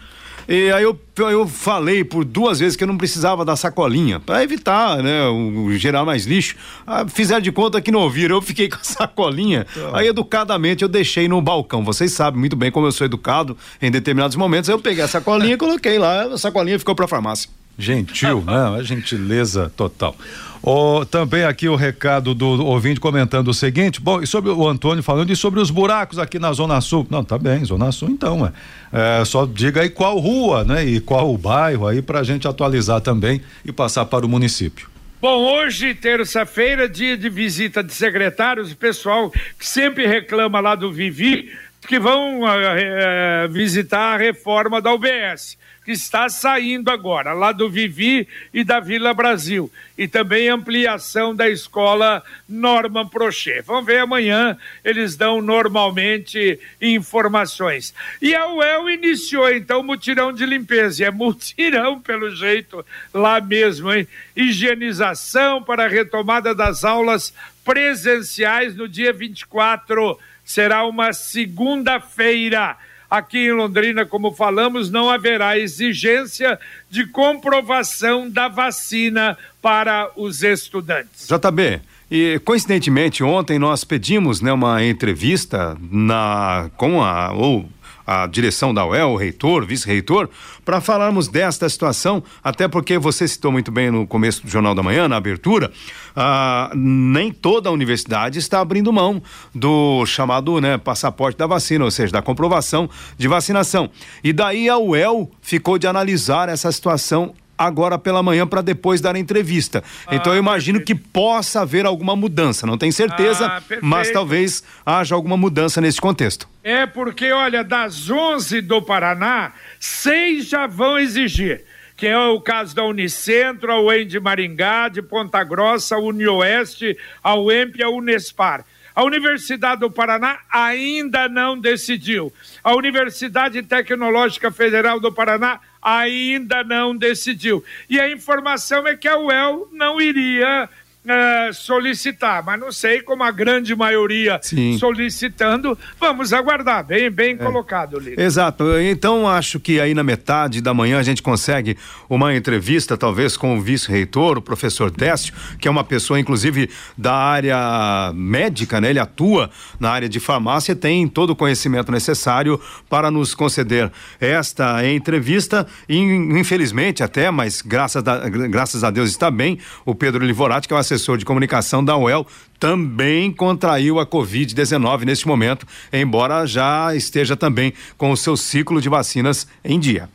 E 0.47 0.71
aí 0.71 0.83
eu, 0.83 0.99
eu 1.15 1.47
falei 1.47 2.03
por 2.03 2.25
duas 2.25 2.59
vezes 2.59 2.75
que 2.75 2.83
eu 2.83 2.88
não 2.88 2.97
precisava 2.97 3.45
da 3.45 3.55
sacolinha, 3.55 4.19
para 4.19 4.43
evitar, 4.43 4.97
né, 4.97 5.27
o, 5.27 5.65
o, 5.65 5.77
gerar 5.77 6.03
mais 6.03 6.25
lixo. 6.25 6.55
Ah, 6.88 7.05
fizeram 7.07 7.41
de 7.41 7.51
conta 7.51 7.79
que 7.79 7.91
não 7.91 7.99
ouviram, 7.99 8.38
eu 8.38 8.41
fiquei 8.41 8.67
com 8.69 8.77
a 8.77 8.83
sacolinha. 8.83 9.67
Então. 9.71 9.95
Aí 9.95 10.07
educadamente 10.07 10.81
eu 10.81 10.89
deixei 10.89 11.27
no 11.27 11.39
balcão. 11.39 11.83
Vocês 11.83 12.13
sabem 12.13 12.39
muito 12.39 12.55
bem 12.55 12.71
como 12.71 12.88
eu 12.88 12.91
sou 12.91 13.05
educado 13.05 13.55
em 13.79 13.91
determinados 13.91 14.35
momentos. 14.35 14.67
Eu 14.67 14.79
peguei 14.79 15.03
a 15.03 15.07
sacolinha, 15.07 15.55
coloquei 15.55 15.99
lá, 15.99 16.23
a 16.23 16.38
sacolinha 16.38 16.79
ficou 16.79 16.95
para 16.95 17.07
farmácia. 17.07 17.47
Gentil, 17.79 18.43
né? 18.45 18.75
A 18.77 18.83
gentileza 18.83 19.71
total. 19.75 20.15
Oh, 20.62 21.05
também 21.05 21.45
aqui 21.45 21.69
o 21.69 21.75
recado 21.77 22.36
do 22.36 22.65
ouvinte 22.65 23.00
comentando 23.00 23.48
o 23.48 23.53
seguinte: 23.53 24.01
bom, 24.01 24.21
e 24.21 24.27
sobre 24.27 24.51
o 24.51 24.67
Antônio 24.67 25.01
falando 25.01 25.31
e 25.31 25.36
sobre 25.36 25.62
os 25.62 25.71
buracos 25.71 26.19
aqui 26.19 26.38
na 26.38 26.51
Zona 26.51 26.81
Sul. 26.81 27.07
Não, 27.09 27.24
tá 27.24 27.38
bem, 27.38 27.63
Zona 27.63 27.91
Sul 27.93 28.09
então, 28.09 28.45
é. 28.45 29.21
é 29.21 29.25
só 29.25 29.45
diga 29.45 29.81
aí 29.81 29.89
qual 29.89 30.19
rua, 30.19 30.65
né? 30.65 30.83
E 30.86 31.00
qual 31.00 31.33
o 31.33 31.38
bairro 31.38 31.88
aí 31.88 32.01
pra 32.01 32.21
gente 32.24 32.45
atualizar 32.45 33.00
também 33.00 33.41
e 33.63 33.71
passar 33.71 34.05
para 34.05 34.25
o 34.25 34.29
município. 34.29 34.89
Bom, 35.21 35.53
hoje, 35.53 35.93
terça-feira, 35.95 36.88
dia 36.88 37.17
de 37.17 37.29
visita 37.29 37.83
de 37.83 37.93
secretários, 37.93 38.71
o 38.71 38.75
pessoal 38.75 39.29
que 39.29 39.67
sempre 39.67 40.07
reclama 40.07 40.62
lá 40.62 40.75
do 40.75 40.93
Vivi, 40.93 41.51
que 41.89 41.98
vão 41.98 42.41
uh, 42.41 43.50
visitar 43.50 44.13
a 44.13 44.17
reforma 44.17 44.79
da 44.79 44.93
UBS 44.93 45.58
que 45.84 45.93
está 45.93 46.29
saindo 46.29 46.91
agora, 46.91 47.34
lá 47.34 47.51
do 47.51 47.67
Vivi 47.67 48.27
e 48.53 48.63
da 48.63 48.79
Vila 48.79 49.12
Brasil. 49.12 49.72
E 49.98 50.08
também 50.08 50.48
ampliação 50.48 51.36
da 51.36 51.50
escola 51.50 52.24
Norman 52.48 53.08
Prochet. 53.08 53.63
Vamos 53.63 53.88
ver 53.88 54.01
amanhã, 54.01 54.55
eles 54.85 55.16
dão 55.16 55.42
normalmente 55.42 56.59
informações. 56.79 57.92
E 58.22 58.35
a 58.35 58.48
UEL 58.50 58.87
iniciou 58.87 59.50
então 59.50 59.79
o 59.79 59.83
mutirão 59.83 60.31
de 60.31 60.46
limpeza. 60.46 61.01
E 61.01 61.05
é 61.07 61.09
mutirão, 61.09 61.98
pelo 62.05 62.29
jeito, 62.35 62.85
lá 63.11 63.42
mesmo, 63.42 63.92
hein? 63.92 64.07
Higienização 64.35 65.63
para 65.63 65.85
a 65.85 65.90
retomada 65.90 66.53
das 66.53 66.83
aulas 66.83 67.33
presenciais 67.66 68.75
no 68.75 68.87
dia 68.87 69.11
24. 69.11 70.20
Será 70.50 70.83
uma 70.83 71.14
segunda-feira 71.14 72.75
Aqui 73.09 73.48
em 73.48 73.51
Londrina, 73.51 74.05
como 74.05 74.31
falamos, 74.31 74.92
não 74.92 75.09
haverá 75.09 75.57
exigência 75.57 76.59
de 76.92 77.07
comprovação 77.07 78.29
da 78.29 78.48
vacina 78.48 79.35
para 79.64 80.12
os 80.16 80.44
estudantes. 80.44 81.27
JB, 81.27 81.81
e 82.12 82.40
coincidentemente 82.46 83.24
ontem 83.24 83.57
nós 83.57 83.83
pedimos 83.83 84.42
né, 84.42 84.53
uma 84.53 84.83
entrevista 84.83 85.75
na 85.92 86.70
com 86.77 87.03
a 87.03 87.31
ou 87.33 87.68
a 88.11 88.25
direção 88.25 88.74
da 88.74 88.83
UEL, 88.83 89.11
o 89.11 89.15
reitor, 89.15 89.63
vice-reitor, 89.67 90.27
para 90.65 90.81
falarmos 90.81 91.27
desta 91.27 91.69
situação, 91.69 92.24
até 92.43 92.67
porque 92.67 92.98
você 92.98 93.27
citou 93.27 93.51
muito 93.51 93.72
bem 93.72 93.91
no 93.91 94.07
começo 94.07 94.41
do 94.41 94.50
Jornal 94.50 94.74
da 94.74 94.81
Manhã, 94.81 95.07
na 95.07 95.17
abertura, 95.17 95.72
ah, 96.15 96.72
nem 96.74 97.31
toda 97.31 97.69
a 97.69 97.72
universidade 97.72 98.39
está 98.39 98.61
abrindo 98.61 98.91
mão 98.91 99.22
do 99.53 100.03
chamado 100.07 100.59
né, 100.59 100.79
passaporte 100.79 101.37
da 101.37 101.45
vacina, 101.45 101.85
ou 101.85 101.91
seja, 101.91 102.11
da 102.11 102.22
comprovação 102.24 102.89
de 103.15 103.27
vacinação. 103.27 103.91
E 104.24 104.33
daí 104.33 104.67
a 104.67 104.79
UEL 104.79 105.29
ficou 105.39 105.77
de 105.77 105.85
analisar 105.85 106.50
essa 106.50 106.72
situação 106.72 107.35
agora 107.59 108.00
pela 108.00 108.24
manhã 108.24 108.48
para 108.48 108.61
depois 108.61 109.01
dar 109.01 109.15
a 109.15 109.19
entrevista. 109.19 109.83
Ah, 110.07 110.15
então 110.15 110.33
eu 110.33 110.39
imagino 110.39 110.79
perfeito. 110.79 111.03
que 111.03 111.09
possa 111.09 111.61
haver 111.61 111.85
alguma 111.85 112.15
mudança, 112.15 112.65
não 112.65 112.77
tenho 112.77 112.93
certeza, 112.93 113.45
ah, 113.48 113.61
mas 113.81 114.09
talvez 114.09 114.63
haja 114.85 115.13
alguma 115.13 115.35
mudança 115.35 115.81
nesse 115.81 116.00
contexto. 116.00 116.48
É 116.63 116.85
porque, 116.85 117.33
olha, 117.33 117.63
das 117.63 118.09
11 118.09 118.61
do 118.61 118.81
Paraná, 118.81 119.51
seis 119.77 120.48
já 120.48 120.65
vão 120.65 120.98
exigir 120.98 121.65
que 121.98 122.07
é 122.07 122.17
o 122.17 122.39
caso 122.39 122.74
da 122.74 122.85
Unicentro, 122.85 123.74
a 123.74 123.81
UEM 123.81 124.07
de 124.07 124.22
Maringá, 124.22 124.87
de 124.87 125.01
Ponta 125.01 125.43
Grossa, 125.43 125.98
a 125.98 126.00
Unioeste, 126.00 126.98
a 127.22 127.35
UEMP 127.35 127.79
e 127.79 127.83
a 127.83 127.89
Unespar. 127.89 128.63
A 128.95 129.03
Universidade 129.03 129.81
do 129.81 129.91
Paraná 129.91 130.39
ainda 130.50 131.27
não 131.27 131.59
decidiu. 131.59 132.31
A 132.63 132.74
Universidade 132.74 133.61
Tecnológica 133.63 134.50
Federal 134.50 135.00
do 135.00 135.11
Paraná 135.11 135.59
ainda 135.81 136.63
não 136.63 136.96
decidiu. 136.96 137.63
E 137.89 138.00
a 138.00 138.09
informação 138.09 138.87
é 138.87 138.96
que 138.96 139.07
a 139.07 139.18
UEL 139.18 139.70
não 139.72 140.00
iria 140.00 140.70
uh, 141.09 141.53
solicitar, 141.53 142.43
mas 142.43 142.59
não 142.59 142.72
sei 142.72 143.01
como 143.01 143.24
a 143.24 143.31
grande 143.31 143.75
maioria 143.75 144.39
Sim. 144.41 144.77
solicitando. 144.77 145.77
Vamos 146.00 146.31
aguardar, 146.31 146.85
bem, 146.85 147.09
bem 147.09 147.31
é. 147.33 147.35
colocado, 147.35 148.00
Lito. 148.00 148.22
Exato. 148.22 148.77
Então 148.79 149.27
acho 149.27 149.59
que 149.59 149.79
aí 149.79 149.93
na 149.93 150.03
metade 150.03 150.61
da 150.61 150.74
manhã 150.74 151.00
a 151.00 151.03
gente 151.03 151.22
consegue 151.22 151.77
uma 152.09 152.35
entrevista, 152.35 152.98
talvez, 152.98 153.35
com 153.35 153.57
o 153.57 153.61
vice-reitor, 153.61 154.37
o 154.37 154.41
professor 154.41 154.91
Décio, 154.91 155.33
que 155.59 155.67
é 155.67 155.72
uma 155.72 155.83
pessoa, 155.83 156.19
inclusive, 156.19 156.69
da 156.98 157.13
área 157.13 158.11
médica, 158.13 158.79
né? 158.79 158.89
Ele 158.89 159.00
atua 159.00 159.50
na 159.79 159.89
área 159.89 160.09
de 160.09 160.19
farmácia, 160.19 160.75
tem 160.75 161.07
todo 161.07 161.31
o 161.31 161.35
conhecimento 161.35 161.91
necessário 161.91 162.59
para 162.89 163.09
nos 163.09 163.33
conceder 163.33 163.91
esta 164.19 164.85
entrevista. 164.85 165.65
E, 165.87 165.98
infelizmente, 165.98 167.03
até, 167.03 167.31
mas 167.31 167.61
graças 167.61 168.05
a, 168.07 168.29
graças 168.29 168.83
a 168.83 168.91
Deus 168.91 169.09
está 169.09 169.31
bem, 169.31 169.59
o 169.85 169.95
Pedro 169.95 170.25
Livorati, 170.25 170.67
que 170.67 170.74
é 170.74 170.77
o 170.77 170.79
assessor 170.79 170.99
de 171.18 171.25
comunicação 171.25 171.83
da 171.83 171.98
UEL, 171.98 172.25
também 172.59 173.31
contraiu 173.31 174.00
a 174.00 174.05
Covid-19 174.05 175.05
neste 175.05 175.27
momento, 175.27 175.66
embora 175.92 176.46
já 176.46 176.96
esteja 176.96 177.35
também 177.35 177.74
com 177.98 178.12
o 178.12 178.18
seu 178.18 178.35
ciclo 178.35 178.81
de 178.81 178.90
vacinas 178.90 179.48
em 179.64 179.79
dia. 179.79 180.09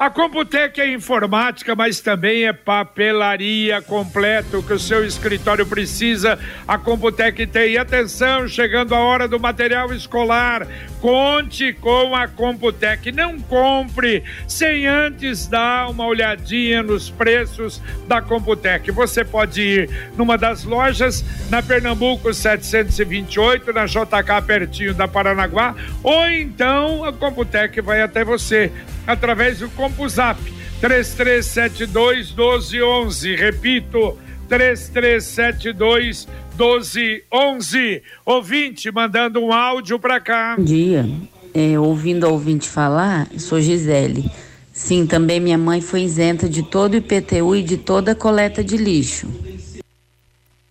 A 0.00 0.08
Computec 0.08 0.80
é 0.80 0.94
informática, 0.94 1.76
mas 1.76 2.00
também 2.00 2.46
é 2.46 2.54
papelaria 2.54 3.82
completo 3.82 4.62
que 4.62 4.72
o 4.72 4.78
seu 4.78 5.04
escritório 5.04 5.66
precisa. 5.66 6.38
A 6.66 6.78
Computec 6.78 7.46
tem. 7.46 7.72
E 7.72 7.76
atenção, 7.76 8.48
chegando 8.48 8.94
a 8.94 8.98
hora 8.98 9.28
do 9.28 9.38
material 9.38 9.92
escolar 9.92 10.66
conte 11.00 11.72
com 11.72 12.14
a 12.14 12.28
Computec. 12.28 13.10
Não 13.10 13.38
compre 13.40 14.22
sem 14.46 14.86
antes 14.86 15.46
dar 15.46 15.90
uma 15.90 16.06
olhadinha 16.06 16.82
nos 16.82 17.10
preços 17.10 17.82
da 18.06 18.20
Computec. 18.20 18.90
Você 18.90 19.24
pode 19.24 19.62
ir 19.62 20.10
numa 20.16 20.36
das 20.36 20.64
lojas, 20.64 21.24
na 21.48 21.62
Pernambuco 21.62 22.32
728, 22.32 23.72
na 23.72 23.86
JK 23.86 24.46
pertinho 24.46 24.94
da 24.94 25.08
Paranaguá, 25.08 25.74
ou 26.02 26.26
então 26.28 27.04
a 27.04 27.12
Computec 27.12 27.80
vai 27.80 28.02
até 28.02 28.24
você 28.24 28.70
através 29.06 29.58
do 29.58 29.68
CompuZap 29.70 30.38
3372 30.80 32.30
1211. 32.30 33.36
Repito, 33.36 34.18
3372 34.50 36.26
1211. 36.58 38.02
Ouvinte 38.26 38.90
mandando 38.90 39.40
um 39.40 39.52
áudio 39.52 39.98
para 39.98 40.18
cá. 40.18 40.56
Bom 40.58 40.64
dia. 40.64 41.08
É, 41.54 41.78
ouvindo 41.78 42.26
a 42.26 42.28
ouvinte 42.28 42.68
falar, 42.68 43.28
sou 43.38 43.60
Gisele. 43.60 44.30
Sim, 44.72 45.06
também 45.06 45.38
minha 45.40 45.58
mãe 45.58 45.80
foi 45.80 46.02
isenta 46.02 46.48
de 46.48 46.62
todo 46.62 46.94
o 46.94 46.96
IPTU 46.96 47.56
e 47.56 47.62
de 47.62 47.76
toda 47.76 48.12
a 48.12 48.14
coleta 48.14 48.62
de 48.62 48.76
lixo. 48.76 49.28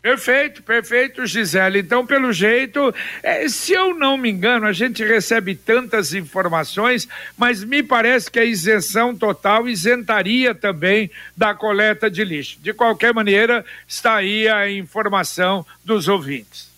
Perfeito, 0.01 0.63
perfeito, 0.63 1.25
Gisele. 1.25 1.79
Então, 1.79 2.05
pelo 2.05 2.31
jeito, 2.31 2.95
é, 3.21 3.49
se 3.49 3.73
eu 3.73 3.93
não 3.93 4.17
me 4.17 4.29
engano, 4.29 4.65
a 4.65 4.71
gente 4.71 5.03
recebe 5.03 5.55
tantas 5.55 6.13
informações, 6.13 7.05
mas 7.37 7.65
me 7.65 7.83
parece 7.83 8.31
que 8.31 8.39
a 8.39 8.45
isenção 8.45 9.13
total 9.13 9.67
isentaria 9.67 10.55
também 10.55 11.11
da 11.35 11.53
coleta 11.53 12.09
de 12.09 12.23
lixo. 12.23 12.57
De 12.61 12.73
qualquer 12.73 13.13
maneira, 13.13 13.65
está 13.85 14.15
aí 14.15 14.47
a 14.47 14.71
informação 14.71 15.65
dos 15.83 16.07
ouvintes. 16.07 16.68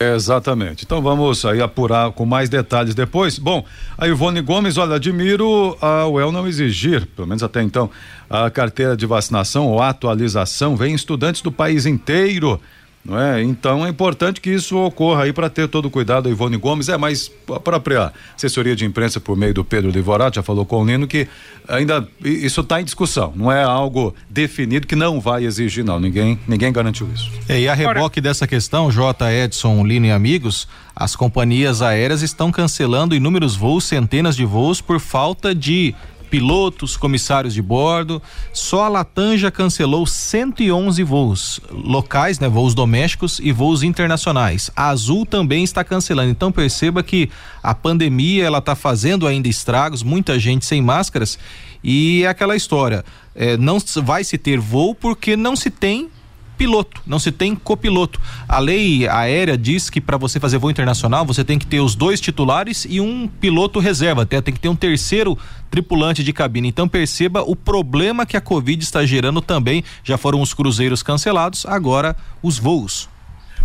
Exatamente. 0.00 0.84
Então 0.84 1.02
vamos 1.02 1.44
aí 1.44 1.60
apurar 1.60 2.12
com 2.12 2.24
mais 2.24 2.48
detalhes 2.48 2.94
depois. 2.94 3.36
Bom, 3.36 3.64
a 3.96 4.06
Ivone 4.06 4.40
Gomes, 4.40 4.76
olha, 4.76 4.94
admiro 4.94 5.76
a 5.80 6.06
UEL 6.06 6.30
não 6.30 6.46
exigir, 6.46 7.04
pelo 7.16 7.26
menos 7.26 7.42
até 7.42 7.62
então, 7.62 7.90
a 8.30 8.48
carteira 8.48 8.96
de 8.96 9.06
vacinação 9.06 9.66
ou 9.66 9.82
atualização. 9.82 10.76
Vem 10.76 10.94
estudantes 10.94 11.42
do 11.42 11.50
país 11.50 11.84
inteiro 11.84 12.60
não 13.08 13.18
é? 13.18 13.42
Então 13.42 13.84
é 13.86 13.88
importante 13.88 14.40
que 14.40 14.50
isso 14.50 14.76
ocorra 14.76 15.24
aí 15.24 15.32
para 15.32 15.48
ter 15.48 15.66
todo 15.66 15.86
o 15.86 15.90
cuidado. 15.90 16.28
A 16.28 16.30
Ivone 16.30 16.58
Gomes 16.58 16.88
é, 16.88 16.96
mas 16.98 17.32
a 17.50 17.58
própria 17.58 18.12
assessoria 18.36 18.76
de 18.76 18.84
imprensa 18.84 19.18
por 19.18 19.36
meio 19.36 19.54
do 19.54 19.64
Pedro 19.64 19.90
Livorato 19.90 20.36
já 20.36 20.42
falou 20.42 20.66
com 20.66 20.82
o 20.82 20.84
Nino 20.84 21.06
que 21.06 21.26
ainda 21.66 22.06
isso 22.22 22.60
está 22.60 22.80
em 22.80 22.84
discussão. 22.84 23.32
Não 23.34 23.50
é 23.50 23.62
algo 23.62 24.14
definido 24.28 24.86
que 24.86 24.94
não 24.94 25.20
vai 25.20 25.44
exigir 25.44 25.84
não. 25.84 25.98
Ninguém 25.98 26.38
ninguém 26.46 26.70
garantiu 26.70 27.08
isso. 27.14 27.30
É, 27.48 27.58
e 27.58 27.68
a 27.68 27.74
reboque 27.74 28.20
dessa 28.20 28.46
questão, 28.46 28.90
J. 28.90 29.32
Edson, 29.32 29.86
Lino 29.86 30.06
e 30.06 30.10
amigos, 30.10 30.68
as 30.94 31.16
companhias 31.16 31.80
aéreas 31.80 32.22
estão 32.22 32.52
cancelando 32.52 33.14
inúmeros 33.14 33.56
voos, 33.56 33.84
centenas 33.84 34.36
de 34.36 34.44
voos 34.44 34.80
por 34.82 35.00
falta 35.00 35.54
de 35.54 35.94
pilotos, 36.28 36.96
comissários 36.96 37.54
de 37.54 37.62
bordo. 37.62 38.22
Só 38.52 38.84
a 38.84 38.88
Latam 38.88 39.36
já 39.36 39.50
cancelou 39.50 40.06
111 40.06 41.02
voos 41.02 41.60
locais, 41.70 42.38
né, 42.38 42.48
voos 42.48 42.74
domésticos 42.74 43.40
e 43.42 43.52
voos 43.52 43.82
internacionais. 43.82 44.70
A 44.76 44.88
Azul 44.88 45.26
também 45.26 45.64
está 45.64 45.82
cancelando. 45.82 46.30
Então 46.30 46.52
perceba 46.52 47.02
que 47.02 47.30
a 47.62 47.74
pandemia 47.74 48.44
ela 48.44 48.58
está 48.58 48.74
fazendo 48.74 49.26
ainda 49.26 49.48
estragos, 49.48 50.02
muita 50.02 50.38
gente 50.38 50.64
sem 50.64 50.80
máscaras 50.80 51.38
e 51.82 52.22
é 52.24 52.28
aquela 52.28 52.56
história. 52.56 53.04
É, 53.34 53.56
não 53.56 53.78
vai 54.02 54.24
se 54.24 54.36
ter 54.36 54.58
voo 54.58 54.94
porque 54.94 55.36
não 55.36 55.54
se 55.54 55.70
tem 55.70 56.10
piloto, 56.58 57.00
não 57.06 57.20
se 57.20 57.30
tem 57.30 57.54
copiloto. 57.54 58.20
A 58.48 58.58
lei 58.58 59.08
aérea 59.08 59.56
diz 59.56 59.88
que 59.88 60.00
para 60.00 60.16
você 60.16 60.40
fazer 60.40 60.58
voo 60.58 60.70
internacional 60.70 61.24
você 61.24 61.44
tem 61.44 61.58
que 61.58 61.66
ter 61.66 61.80
os 61.80 61.94
dois 61.94 62.20
titulares 62.20 62.84
e 62.90 63.00
um 63.00 63.28
piloto 63.28 63.78
reserva, 63.78 64.22
até 64.22 64.40
tem 64.40 64.52
que 64.52 64.60
ter 64.60 64.68
um 64.68 64.76
terceiro 64.76 65.38
tripulante 65.70 66.24
de 66.24 66.32
cabine. 66.32 66.68
Então 66.68 66.88
perceba 66.88 67.42
o 67.42 67.54
problema 67.54 68.26
que 68.26 68.36
a 68.36 68.40
Covid 68.40 68.82
está 68.82 69.06
gerando 69.06 69.40
também. 69.40 69.84
Já 70.02 70.18
foram 70.18 70.42
os 70.42 70.52
cruzeiros 70.52 71.02
cancelados, 71.02 71.64
agora 71.64 72.16
os 72.42 72.58
voos. 72.58 73.08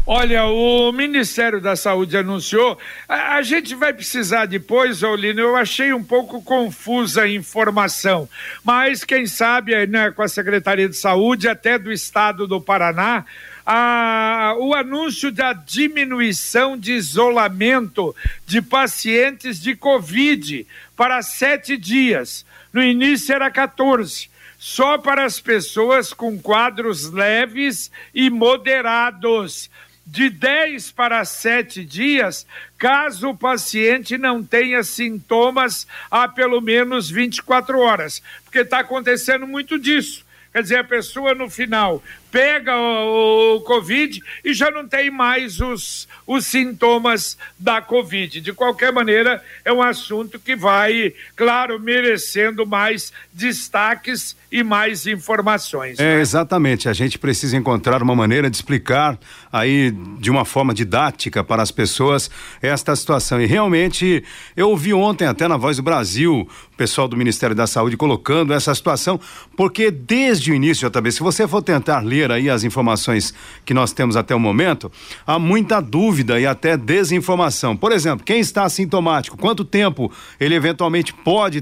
Olha, 0.05 0.47
o 0.47 0.91
Ministério 0.91 1.61
da 1.61 1.77
Saúde 1.77 2.17
anunciou. 2.17 2.77
A, 3.07 3.35
a 3.35 3.41
gente 3.41 3.73
vai 3.73 3.93
precisar 3.93 4.45
depois, 4.45 5.01
Olino. 5.01 5.39
Eu 5.39 5.55
achei 5.55 5.93
um 5.93 6.03
pouco 6.03 6.41
confusa 6.41 7.21
a 7.21 7.29
informação, 7.29 8.27
mas 8.65 9.05
quem 9.05 9.25
sabe, 9.25 9.87
né, 9.87 10.11
com 10.11 10.21
a 10.21 10.27
Secretaria 10.27 10.89
de 10.89 10.97
Saúde, 10.97 11.47
até 11.47 11.79
do 11.79 11.89
Estado 11.89 12.45
do 12.45 12.59
Paraná, 12.59 13.23
a, 13.65 14.53
o 14.59 14.73
anúncio 14.73 15.31
da 15.31 15.53
diminuição 15.53 16.77
de 16.77 16.91
isolamento 16.91 18.13
de 18.45 18.61
pacientes 18.61 19.57
de 19.61 19.73
Covid 19.73 20.67
para 20.97 21.21
sete 21.21 21.77
dias. 21.77 22.45
No 22.73 22.83
início 22.83 23.33
era 23.33 23.49
14 23.49 24.33
só 24.59 24.97
para 24.97 25.25
as 25.25 25.41
pessoas 25.41 26.13
com 26.13 26.39
quadros 26.39 27.11
leves 27.11 27.91
e 28.15 28.29
moderados 28.29 29.69
de 30.05 30.29
10 30.29 30.91
para 30.91 31.23
7 31.23 31.85
dias, 31.85 32.45
caso 32.77 33.29
o 33.29 33.37
paciente 33.37 34.17
não 34.17 34.43
tenha 34.43 34.83
sintomas 34.83 35.87
há 36.11 36.27
pelo 36.27 36.59
menos 36.59 37.09
24 37.09 37.79
horas. 37.79 38.21
Porque 38.43 38.59
está 38.59 38.79
acontecendo 38.79 39.47
muito 39.47 39.79
disso. 39.79 40.22
Quer 40.53 40.61
dizer, 40.61 40.77
a 40.77 40.83
pessoa 40.83 41.33
no 41.33 41.49
final 41.49 42.01
pega 42.33 42.75
o, 42.75 43.57
o, 43.57 43.61
Covid 43.61 44.19
e 44.43 44.55
já 44.55 44.71
não 44.71 44.87
tem 44.87 45.11
mais 45.11 45.61
os, 45.61 46.07
os 46.25 46.47
sintomas 46.47 47.37
da 47.59 47.79
Covid. 47.79 48.41
De 48.41 48.51
qualquer 48.53 48.91
maneira, 48.91 49.43
é 49.63 49.71
um 49.71 49.83
assunto 49.83 50.39
que 50.39 50.55
vai, 50.55 51.13
claro, 51.35 51.79
merecendo 51.79 52.65
mais 52.65 53.13
destaques 53.31 54.35
e 54.51 54.63
mais 54.63 55.05
informações. 55.05 55.99
É, 55.99 56.15
né? 56.15 56.21
exatamente. 56.21 56.89
A 56.89 56.93
gente 56.93 57.19
precisa 57.19 57.55
encontrar 57.55 58.01
uma 58.01 58.15
maneira 58.15 58.49
de 58.49 58.55
explicar 58.55 59.19
aí 59.51 59.91
de 60.19 60.31
uma 60.31 60.43
forma 60.43 60.73
didática 60.73 61.43
para 61.43 61.61
as 61.61 61.69
pessoas 61.69 62.31
esta 62.63 62.95
situação. 62.95 63.39
E 63.39 63.45
realmente, 63.45 64.23
eu 64.57 64.69
ouvi 64.69 64.91
ontem 64.91 65.27
até 65.27 65.47
na 65.47 65.57
Voz 65.57 65.77
do 65.77 65.83
Brasil, 65.83 66.47
o 66.71 66.77
pessoal 66.77 67.07
do 67.07 67.15
Ministério 67.15 67.55
da 67.55 67.67
Saúde 67.67 67.95
colocando 67.95 68.53
essa 68.53 68.73
situação, 68.73 69.19
porque 69.55 69.91
desde 69.91 70.42
o 70.51 70.55
início, 70.55 70.89
JB, 70.89 71.11
se 71.11 71.19
você 71.21 71.47
for 71.47 71.61
tentar 71.61 71.99
ler 71.99 72.31
aí 72.31 72.49
as 72.49 72.63
informações 72.63 73.33
que 73.65 73.73
nós 73.73 73.93
temos 73.93 74.15
até 74.15 74.35
o 74.35 74.39
momento, 74.39 74.91
há 75.25 75.39
muita 75.39 75.79
dúvida 75.79 76.39
e 76.39 76.45
até 76.45 76.75
desinformação. 76.75 77.75
Por 77.75 77.91
exemplo, 77.91 78.25
quem 78.25 78.39
está 78.39 78.63
assintomático, 78.63 79.37
quanto 79.37 79.63
tempo 79.63 80.11
ele 80.39 80.55
eventualmente 80.55 81.13
pode 81.13 81.61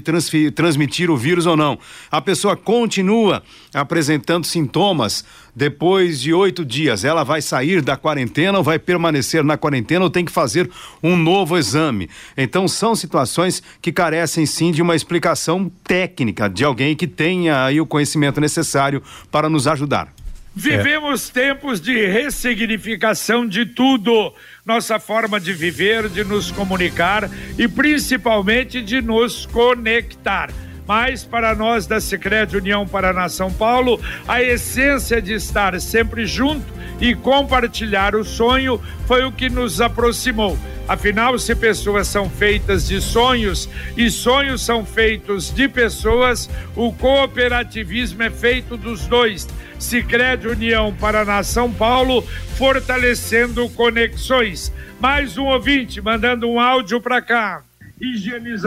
transmitir 0.54 1.10
o 1.10 1.16
vírus 1.16 1.46
ou 1.46 1.56
não? 1.56 1.78
A 2.10 2.20
pessoa 2.20 2.56
continua 2.56 3.42
apresentando 3.74 4.44
sintomas 4.44 5.24
depois 5.54 6.20
de 6.20 6.32
oito 6.32 6.64
dias, 6.64 7.04
ela 7.04 7.24
vai 7.24 7.42
sair 7.42 7.82
da 7.82 7.96
quarentena 7.96 8.58
ou 8.58 8.64
vai 8.64 8.78
permanecer 8.78 9.44
na 9.44 9.56
quarentena 9.56 10.04
ou 10.04 10.10
tem 10.10 10.24
que 10.24 10.32
fazer 10.32 10.70
um 11.02 11.16
novo 11.16 11.58
exame. 11.58 12.08
Então, 12.36 12.66
são 12.66 12.94
situações 12.94 13.62
que 13.80 13.92
carecem 13.92 14.46
sim 14.46 14.72
de 14.72 14.80
uma 14.80 14.96
explicação 14.96 15.70
técnica, 15.84 16.48
de 16.48 16.64
alguém 16.64 16.96
que 16.96 17.06
tenha 17.06 17.64
aí 17.64 17.80
o 17.80 17.86
conhecimento 17.86 18.40
necessário 18.40 19.02
para 19.30 19.48
nos 19.48 19.66
ajudar. 19.66 20.12
Vivemos 20.54 21.30
é. 21.30 21.32
tempos 21.32 21.80
de 21.80 22.06
ressignificação 22.06 23.46
de 23.46 23.64
tudo. 23.64 24.34
Nossa 24.66 24.98
forma 24.98 25.40
de 25.40 25.52
viver, 25.52 26.08
de 26.08 26.24
nos 26.24 26.50
comunicar 26.50 27.28
e 27.58 27.66
principalmente 27.66 28.82
de 28.82 29.00
nos 29.00 29.46
conectar. 29.46 30.50
Mas 30.94 31.24
para 31.24 31.54
nós 31.54 31.86
da 31.86 32.02
Secreta 32.02 32.58
União 32.58 32.86
Paraná 32.86 33.26
São 33.26 33.50
Paulo, 33.50 33.98
a 34.28 34.42
essência 34.42 35.22
de 35.22 35.32
estar 35.32 35.80
sempre 35.80 36.26
junto 36.26 36.66
e 37.00 37.14
compartilhar 37.14 38.14
o 38.14 38.22
sonho 38.22 38.78
foi 39.06 39.24
o 39.24 39.32
que 39.32 39.48
nos 39.48 39.80
aproximou. 39.80 40.58
Afinal, 40.86 41.38
se 41.38 41.54
pessoas 41.54 42.08
são 42.08 42.28
feitas 42.28 42.86
de 42.86 43.00
sonhos 43.00 43.70
e 43.96 44.10
sonhos 44.10 44.66
são 44.66 44.84
feitos 44.84 45.50
de 45.50 45.66
pessoas, 45.66 46.50
o 46.76 46.92
cooperativismo 46.92 48.22
é 48.22 48.28
feito 48.28 48.76
dos 48.76 49.06
dois. 49.06 49.48
Sicredi 49.78 50.46
União 50.46 50.94
Paraná 50.94 51.42
São 51.42 51.72
Paulo, 51.72 52.22
fortalecendo 52.58 53.66
conexões. 53.70 54.70
Mais 55.00 55.38
um 55.38 55.46
ouvinte 55.46 56.02
mandando 56.02 56.46
um 56.50 56.60
áudio 56.60 57.00
para 57.00 57.22
cá. 57.22 57.62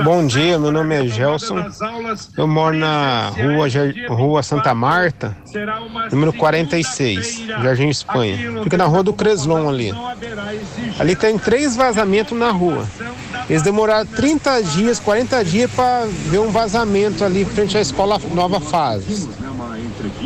Bom 0.04 0.26
dia, 0.26 0.58
meu 0.58 0.72
nome 0.72 0.96
é 0.96 1.08
Gelson. 1.08 1.58
Eu 2.38 2.48
moro 2.48 2.78
na 2.78 3.30
rua, 3.30 3.68
rua 4.08 4.42
Santa 4.42 4.74
Marta, 4.74 5.36
número 6.10 6.32
46, 6.32 7.44
Jardim 7.48 7.90
Espanha. 7.90 8.64
Fica 8.64 8.78
na 8.78 8.86
rua 8.86 9.04
do 9.04 9.12
Creslon 9.12 9.68
ali. 9.68 9.94
Ali 10.98 11.18
tem 11.18 11.38
três 11.38 11.76
vazamentos 11.76 12.38
na 12.38 12.50
rua. 12.50 12.88
Eles 13.50 13.62
demoraram 13.62 14.06
30 14.06 14.64
dias, 14.64 15.00
40 15.02 15.44
dias 15.44 15.70
para 15.70 16.06
ver 16.06 16.40
um 16.40 16.50
vazamento 16.50 17.26
ali 17.26 17.44
frente 17.44 17.78
à 17.78 17.82
escola 17.82 18.18
Nova 18.34 18.62
Fase. 18.62 19.30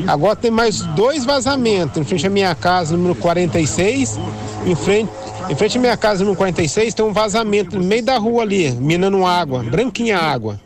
Agora 0.08 0.36
tem 0.36 0.52
mais 0.52 0.82
dois 0.82 1.26
vazamentos 1.26 1.98
em 1.98 2.04
frente 2.04 2.28
à 2.28 2.30
minha 2.30 2.54
casa, 2.54 2.95
número 2.95 3.15
46. 3.15 4.19
Em 4.65 4.76
frente, 4.76 5.12
em 5.50 5.56
frente 5.56 5.78
à 5.78 5.82
minha 5.82 5.98
casa, 5.98 6.20
número 6.20 6.38
46, 6.38 6.94
tem 6.94 7.06
um 7.06 7.12
vazamento 7.12 7.78
no 7.78 7.84
meio 7.84 8.04
da 8.04 8.18
rua 8.18 8.44
ali, 8.44 8.72
minando 8.72 9.26
água, 9.26 9.64
branquinha 9.64 10.18
água. 10.18 10.60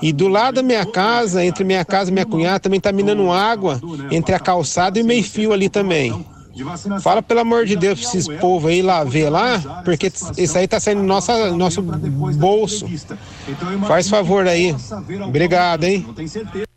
E 0.00 0.12
do 0.12 0.28
lado 0.28 0.56
da 0.56 0.62
minha 0.62 0.84
casa, 0.84 1.44
entre 1.44 1.64
minha 1.64 1.84
casa 1.84 2.10
e 2.10 2.12
minha 2.12 2.26
cunhada, 2.26 2.60
também 2.60 2.78
está 2.78 2.92
minando 2.92 3.30
água 3.30 3.80
entre 4.10 4.34
a 4.34 4.38
calçada 4.38 4.98
e 4.98 5.02
o 5.02 5.04
meio-fio 5.04 5.52
ali 5.52 5.68
também. 5.68 6.24
Fala 7.00 7.20
pelo 7.20 7.40
amor 7.40 7.66
de 7.66 7.74
Deus 7.74 8.00
pra 8.00 8.08
esses 8.08 8.28
povos 8.38 8.70
aí 8.70 8.82
lá 8.82 9.02
ver 9.02 9.28
lá, 9.28 9.82
porque 9.84 10.12
isso 10.36 10.56
aí 10.56 10.68
tá 10.68 10.78
saindo 10.78 11.00
do 11.00 11.06
nossa, 11.06 11.50
nosso 11.50 11.82
bolso. 11.82 12.86
Faz 13.88 14.08
favor 14.08 14.46
aí. 14.46 14.74
Obrigado, 15.26 15.84
hein? 15.84 16.06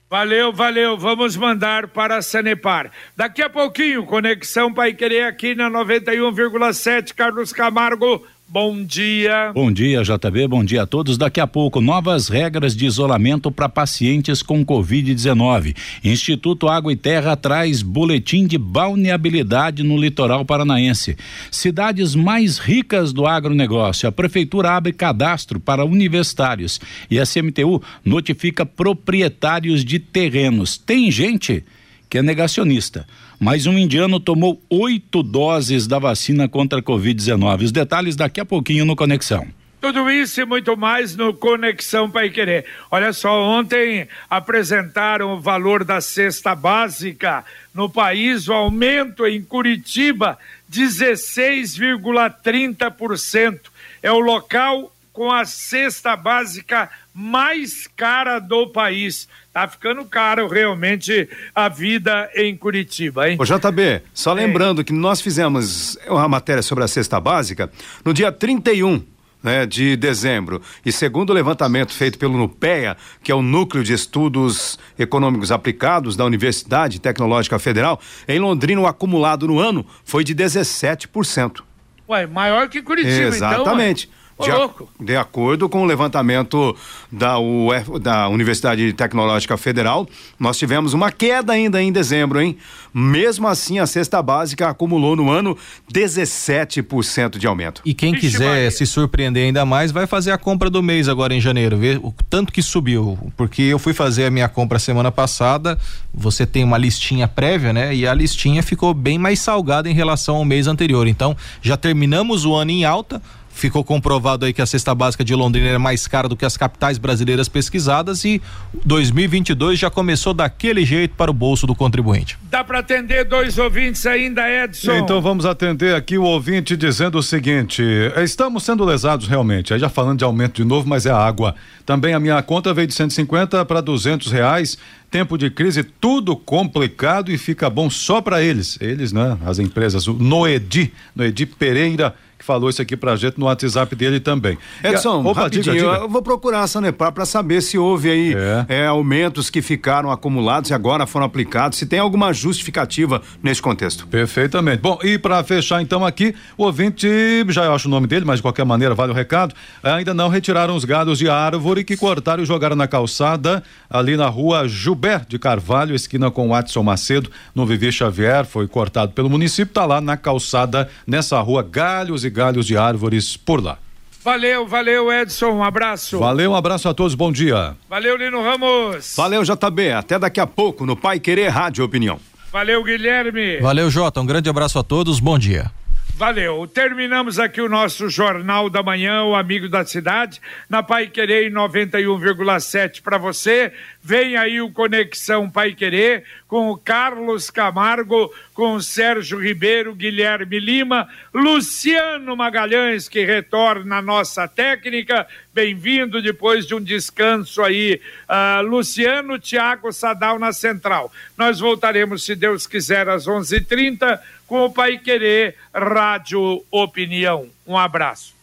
Valeu, 0.09 0.53
valeu. 0.53 0.97
Vamos 0.97 1.35
mandar 1.35 1.89
para 1.89 2.15
a 2.15 2.21
Sanepar. 2.21 2.91
Daqui 3.15 3.41
a 3.41 3.49
pouquinho, 3.49 4.05
Conexão 4.05 4.73
Pai 4.73 4.93
Querer 4.93 5.23
aqui 5.23 5.53
na 5.53 5.69
91,7. 5.69 7.13
Carlos 7.13 7.51
Camargo 7.51 8.25
Bom 8.49 8.81
dia. 8.81 9.51
Bom 9.53 9.69
dia, 9.69 10.01
JB. 10.03 10.47
Bom 10.47 10.63
dia 10.63 10.83
a 10.83 10.87
todos. 10.87 11.17
Daqui 11.17 11.41
a 11.41 11.45
pouco, 11.45 11.81
novas 11.81 12.29
regras 12.29 12.73
de 12.73 12.85
isolamento 12.85 13.51
para 13.51 13.67
pacientes 13.67 14.41
com 14.41 14.65
Covid-19. 14.65 15.75
Instituto 16.01 16.69
Água 16.69 16.93
e 16.93 16.95
Terra 16.95 17.35
traz 17.35 17.81
boletim 17.81 18.47
de 18.47 18.57
balneabilidade 18.57 19.83
no 19.83 19.97
litoral 19.97 20.45
paranaense. 20.45 21.17
Cidades 21.51 22.15
mais 22.15 22.57
ricas 22.57 23.11
do 23.11 23.27
agronegócio. 23.27 24.07
A 24.07 24.13
Prefeitura 24.13 24.71
abre 24.71 24.93
cadastro 24.93 25.59
para 25.59 25.83
universitários. 25.83 26.79
E 27.11 27.19
a 27.19 27.25
CMTU 27.25 27.83
notifica 28.05 28.65
proprietários 28.65 29.83
de 29.83 29.99
terrenos. 29.99 30.77
Tem 30.77 31.11
gente 31.11 31.65
que 32.09 32.17
é 32.17 32.21
negacionista 32.21 33.05
mas 33.39 33.65
um 33.67 33.77
indiano 33.77 34.19
tomou 34.19 34.61
oito 34.69 35.23
doses 35.23 35.87
da 35.87 35.97
vacina 35.99 36.49
contra 36.49 36.79
a 36.79 36.83
Covid-19. 36.83 37.65
Os 37.65 37.71
detalhes 37.71 38.15
daqui 38.15 38.39
a 38.39 38.45
pouquinho 38.45 38.83
no 38.85 38.95
Conexão. 38.95 39.45
Tudo 39.79 40.09
isso 40.09 40.41
e 40.41 40.45
muito 40.45 40.75
mais 40.75 41.15
no 41.15 41.35
Conexão 41.35 42.09
Pai 42.09 42.31
Querer. 42.31 42.65
Olha 42.89 43.13
só, 43.13 43.43
ontem 43.43 44.07
apresentaram 44.27 45.33
o 45.33 45.39
valor 45.39 45.83
da 45.83 46.01
cesta 46.01 46.55
básica 46.55 47.45
no 47.75 47.87
país, 47.87 48.47
o 48.47 48.53
aumento 48.53 49.27
em 49.27 49.43
Curitiba, 49.43 50.39
16,30%. 50.71 53.59
É 54.01 54.11
o 54.11 54.19
local 54.19 54.91
com 55.17 55.31
a 55.31 55.45
cesta 55.45 56.15
básica 56.15 56.91
mais 57.11 57.87
cara 57.87 58.37
do 58.37 58.67
país. 58.67 59.27
Tá 59.51 59.67
ficando 59.67 60.05
caro 60.05 60.47
realmente 60.47 61.27
a 61.55 61.67
vida 61.67 62.29
em 62.35 62.55
Curitiba, 62.55 63.27
hein? 63.27 63.35
Ô 63.39 63.43
JB, 63.43 64.03
só 64.13 64.31
lembrando 64.31 64.83
que 64.83 64.93
nós 64.93 65.19
fizemos 65.19 65.97
uma 66.07 66.27
matéria 66.27 66.61
sobre 66.61 66.83
a 66.83 66.87
cesta 66.87 67.19
básica 67.19 67.71
no 68.05 68.13
dia 68.13 68.31
31 68.31 69.03
né, 69.41 69.65
de 69.65 69.95
dezembro. 69.95 70.61
E 70.85 70.91
segundo 70.91 71.31
o 71.31 71.33
levantamento 71.33 71.93
feito 71.93 72.19
pelo 72.19 72.37
NUPEA, 72.37 72.95
que 73.23 73.31
é 73.31 73.35
o 73.35 73.41
Núcleo 73.41 73.83
de 73.83 73.93
Estudos 73.93 74.77
Econômicos 74.99 75.51
Aplicados 75.51 76.15
da 76.15 76.25
Universidade 76.25 77.01
Tecnológica 77.01 77.57
Federal, 77.57 77.99
em 78.27 78.37
Londrina 78.37 78.81
o 78.81 78.85
acumulado 78.85 79.47
no 79.47 79.59
ano 79.59 79.83
foi 80.05 80.23
de 80.23 80.35
17%. 80.35 81.63
Ué, 82.07 82.27
maior 82.27 82.69
que 82.69 82.83
Curitiba, 82.83 83.11
Exatamente. 83.11 83.39
então. 83.39 83.61
Exatamente. 83.63 84.09
De, 84.39 84.51
a, 84.51 84.69
de, 84.99 85.15
acordo 85.15 85.67
com 85.67 85.81
o 85.81 85.85
levantamento 85.85 86.75
da, 87.11 87.39
UF, 87.39 87.97
da 87.99 88.29
Universidade 88.29 88.93
Tecnológica 88.93 89.57
Federal, 89.57 90.07
nós 90.39 90.59
tivemos 90.59 90.93
uma 90.93 91.11
queda 91.11 91.53
ainda 91.53 91.81
em 91.81 91.91
dezembro, 91.91 92.39
hein? 92.39 92.55
Mesmo 92.93 93.47
assim, 93.47 93.79
a 93.79 93.87
cesta 93.87 94.21
básica 94.21 94.69
acumulou 94.69 95.15
no 95.15 95.31
ano 95.31 95.57
17% 95.91 97.39
de 97.39 97.47
aumento. 97.47 97.81
E 97.83 97.95
quem 97.95 98.13
Vixe 98.13 98.27
quiser 98.27 98.49
Maria. 98.49 98.71
se 98.71 98.85
surpreender 98.85 99.45
ainda 99.45 99.65
mais, 99.65 99.91
vai 99.91 100.05
fazer 100.05 100.31
a 100.31 100.37
compra 100.37 100.69
do 100.69 100.83
mês 100.83 101.09
agora 101.09 101.33
em 101.33 101.41
janeiro, 101.41 101.75
ver 101.75 101.97
o 101.97 102.13
tanto 102.29 102.53
que 102.53 102.61
subiu. 102.61 103.17
Porque 103.35 103.63
eu 103.63 103.79
fui 103.79 103.93
fazer 103.93 104.25
a 104.25 104.31
minha 104.31 104.47
compra 104.47 104.77
semana 104.77 105.11
passada, 105.11 105.79
você 106.13 106.45
tem 106.45 106.63
uma 106.63 106.77
listinha 106.77 107.27
prévia, 107.27 107.73
né? 107.73 107.93
E 107.95 108.07
a 108.07 108.13
listinha 108.13 108.61
ficou 108.61 108.93
bem 108.93 109.17
mais 109.17 109.39
salgada 109.39 109.89
em 109.89 109.93
relação 109.93 110.35
ao 110.35 110.45
mês 110.45 110.67
anterior. 110.67 111.07
Então, 111.07 111.35
já 111.59 111.75
terminamos 111.75 112.45
o 112.45 112.53
ano 112.53 112.69
em 112.69 112.85
alta 112.85 113.21
ficou 113.57 113.83
comprovado 113.83 114.45
aí 114.45 114.53
que 114.53 114.61
a 114.61 114.65
cesta 114.65 114.93
básica 114.93 115.23
de 115.23 115.33
Londrina 115.35 115.67
é 115.69 115.77
mais 115.77 116.07
cara 116.07 116.29
do 116.29 116.35
que 116.35 116.45
as 116.45 116.55
capitais 116.55 116.97
brasileiras 116.97 117.49
pesquisadas 117.49 118.23
e 118.23 118.41
2022 118.85 119.79
já 119.79 119.89
começou 119.89 120.33
daquele 120.33 120.85
jeito 120.85 121.15
para 121.15 121.31
o 121.31 121.33
bolso 121.33 121.65
do 121.67 121.75
contribuinte. 121.75 122.37
Dá 122.49 122.63
para 122.63 122.79
atender 122.79 123.25
dois 123.25 123.57
ouvintes 123.57 124.05
ainda, 124.05 124.49
Edson? 124.49 124.93
Então 124.93 125.21
vamos 125.21 125.45
atender 125.45 125.95
aqui 125.95 126.17
o 126.17 126.23
ouvinte 126.23 126.77
dizendo 126.77 127.17
o 127.17 127.23
seguinte: 127.23 127.83
estamos 128.17 128.63
sendo 128.63 128.85
lesados 128.85 129.27
realmente. 129.27 129.73
Aí 129.73 129.79
já 129.79 129.89
falando 129.89 130.19
de 130.19 130.23
aumento 130.23 130.61
de 130.61 130.63
novo, 130.63 130.87
mas 130.87 131.05
é 131.05 131.11
a 131.11 131.17
água. 131.17 131.55
Também 131.85 132.13
a 132.13 132.19
minha 132.19 132.41
conta 132.41 132.73
veio 132.73 132.87
de 132.87 132.93
150 132.93 133.65
para 133.65 133.81
200 133.81 134.31
reais. 134.31 134.77
Tempo 135.09 135.37
de 135.37 135.49
crise, 135.49 135.83
tudo 135.83 136.35
complicado 136.35 137.31
e 137.31 137.37
fica 137.37 137.69
bom 137.69 137.89
só 137.89 138.21
para 138.21 138.41
eles. 138.41 138.77
Eles, 138.81 139.13
né? 139.13 139.37
As 139.45 139.57
empresas. 139.57 140.05
O 140.05 140.13
Noedi, 140.13 140.93
Noedi 141.15 141.45
Pereira 141.45 142.13
que 142.37 142.45
falou 142.45 142.69
isso 142.69 142.81
aqui 142.81 142.95
pra 142.95 143.15
gente 143.15 143.39
no 143.39 143.45
WhatsApp 143.45 143.95
dele 143.95 144.19
também. 144.19 144.57
Edson, 144.83 145.21
a, 145.25 145.31
opa, 145.31 145.49
diga, 145.49 145.71
diga. 145.71 145.85
eu 145.85 146.09
vou 146.09 146.21
procurar 146.21 146.61
a 146.61 146.67
Sanepar 146.67 147.11
para 147.11 147.25
saber 147.25 147.61
se 147.61 147.77
houve 147.77 148.09
aí 148.09 148.35
é. 148.35 148.65
É, 148.83 148.85
aumentos 148.87 149.49
que 149.49 149.61
ficaram 149.61 150.11
acumulados 150.11 150.69
e 150.69 150.73
agora 150.73 151.07
foram 151.07 151.25
aplicados, 151.25 151.77
se 151.77 151.85
tem 151.85 151.99
alguma 151.99 152.31
justificativa 152.31 153.21
nesse 153.41 153.61
contexto. 153.61 154.05
Perfeitamente. 154.07 154.81
Bom, 154.81 154.99
e 155.03 155.17
para 155.17 155.43
fechar 155.43 155.81
então 155.81 156.05
aqui, 156.05 156.35
o 156.57 156.63
ouvinte, 156.63 157.07
já 157.49 157.73
acho 157.73 157.87
o 157.87 157.91
nome 157.91 158.07
dele, 158.07 158.25
mas 158.25 158.37
de 158.37 158.41
qualquer 158.43 158.65
maneira 158.65 158.93
vale 158.93 159.11
o 159.11 159.15
recado, 159.15 159.55
ainda 159.81 160.13
não 160.13 160.29
retiraram 160.29 160.75
os 160.75 160.85
galhos 160.85 161.17
de 161.17 161.29
árvore 161.29 161.83
que 161.83 161.97
cortaram 161.97 162.43
e 162.43 162.45
jogaram 162.45 162.75
na 162.75 162.87
calçada 162.87 163.63
ali 163.89 164.15
na 164.15 164.27
rua 164.27 164.67
Juber 164.67 165.25
de 165.27 165.39
Carvalho, 165.39 165.95
esquina 165.95 166.29
com 166.29 166.49
Watson 166.49 166.83
Macedo, 166.83 167.31
no 167.55 167.65
Vivi 167.65 167.91
Xavier, 167.91 168.45
foi 168.45 168.67
cortado 168.67 169.13
pelo 169.13 169.29
município, 169.29 169.73
tá 169.73 169.85
lá 169.85 169.99
na 169.99 170.17
calçada, 170.17 170.89
nessa 171.05 171.39
rua, 171.39 171.63
galhos 171.63 172.26
e 172.27 172.29
galhos 172.29 172.65
de 172.65 172.77
árvores 172.77 173.35
por 173.35 173.63
lá. 173.63 173.79
Valeu, 174.23 174.67
valeu, 174.67 175.11
Edson. 175.11 175.51
Um 175.51 175.63
abraço. 175.63 176.19
Valeu, 176.19 176.51
um 176.51 176.55
abraço 176.55 176.89
a 176.89 176.93
todos. 176.93 177.15
Bom 177.15 177.31
dia. 177.31 177.75
Valeu, 177.89 178.17
Lino 178.17 178.41
Ramos. 178.41 179.15
Valeu, 179.15 179.41
JB. 179.41 179.93
Até 179.93 180.19
daqui 180.19 180.39
a 180.39 180.45
pouco 180.45 180.85
no 180.85 180.97
Pai 180.97 181.19
Querer 181.19 181.47
Rádio 181.47 181.85
Opinião. 181.85 182.19
Valeu, 182.51 182.83
Guilherme. 182.83 183.59
Valeu, 183.61 183.89
Jota. 183.89 184.19
Um 184.19 184.25
grande 184.25 184.49
abraço 184.49 184.77
a 184.77 184.83
todos. 184.83 185.19
Bom 185.19 185.39
dia. 185.39 185.71
Valeu. 186.17 186.65
Terminamos 186.65 187.37
aqui 187.37 187.61
o 187.61 187.69
nosso 187.69 188.09
Jornal 188.09 188.71
da 188.71 188.81
Manhã, 188.81 189.23
o 189.23 189.35
Amigo 189.35 189.69
da 189.69 189.85
Cidade, 189.85 190.41
na 190.67 190.81
Pai 190.81 191.05
Querer 191.07 191.51
91,7 191.51 193.03
para 193.03 193.19
você. 193.19 193.71
Vem 194.07 194.37
aí 194.37 194.61
o 194.61 194.71
Conexão 194.71 195.49
Pai 195.49 195.73
Querer 195.73 196.23
com 196.47 196.69
o 196.69 196.77
Carlos 196.77 197.49
Camargo, 197.49 198.33
com 198.53 198.75
o 198.75 198.81
Sérgio 198.81 199.37
Ribeiro, 199.37 199.93
Guilherme 199.93 200.61
Lima, 200.61 201.09
Luciano 201.33 202.33
Magalhães, 202.33 203.09
que 203.09 203.25
retorna 203.25 203.97
à 203.97 204.01
nossa 204.01 204.47
técnica. 204.47 205.27
Bem-vindo 205.53 206.21
depois 206.21 206.65
de 206.65 206.73
um 206.73 206.81
descanso 206.81 207.61
aí. 207.61 207.99
Uh, 208.29 208.65
Luciano, 208.65 209.37
Tiago 209.37 209.91
Sadal 209.91 210.39
na 210.39 210.53
central. 210.53 211.11
Nós 211.37 211.59
voltaremos, 211.59 212.23
se 212.23 212.33
Deus 212.33 212.65
quiser, 212.65 213.09
às 213.09 213.27
11:30 213.27 213.57
h 213.57 213.65
30 213.67 214.23
com 214.47 214.63
o 214.63 214.71
Pai 214.71 214.97
Querer 214.97 215.55
Rádio 215.73 216.63
Opinião. 216.71 217.49
Um 217.67 217.77
abraço. 217.77 218.33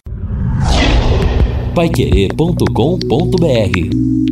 Paiquerê.com.br 1.74 4.23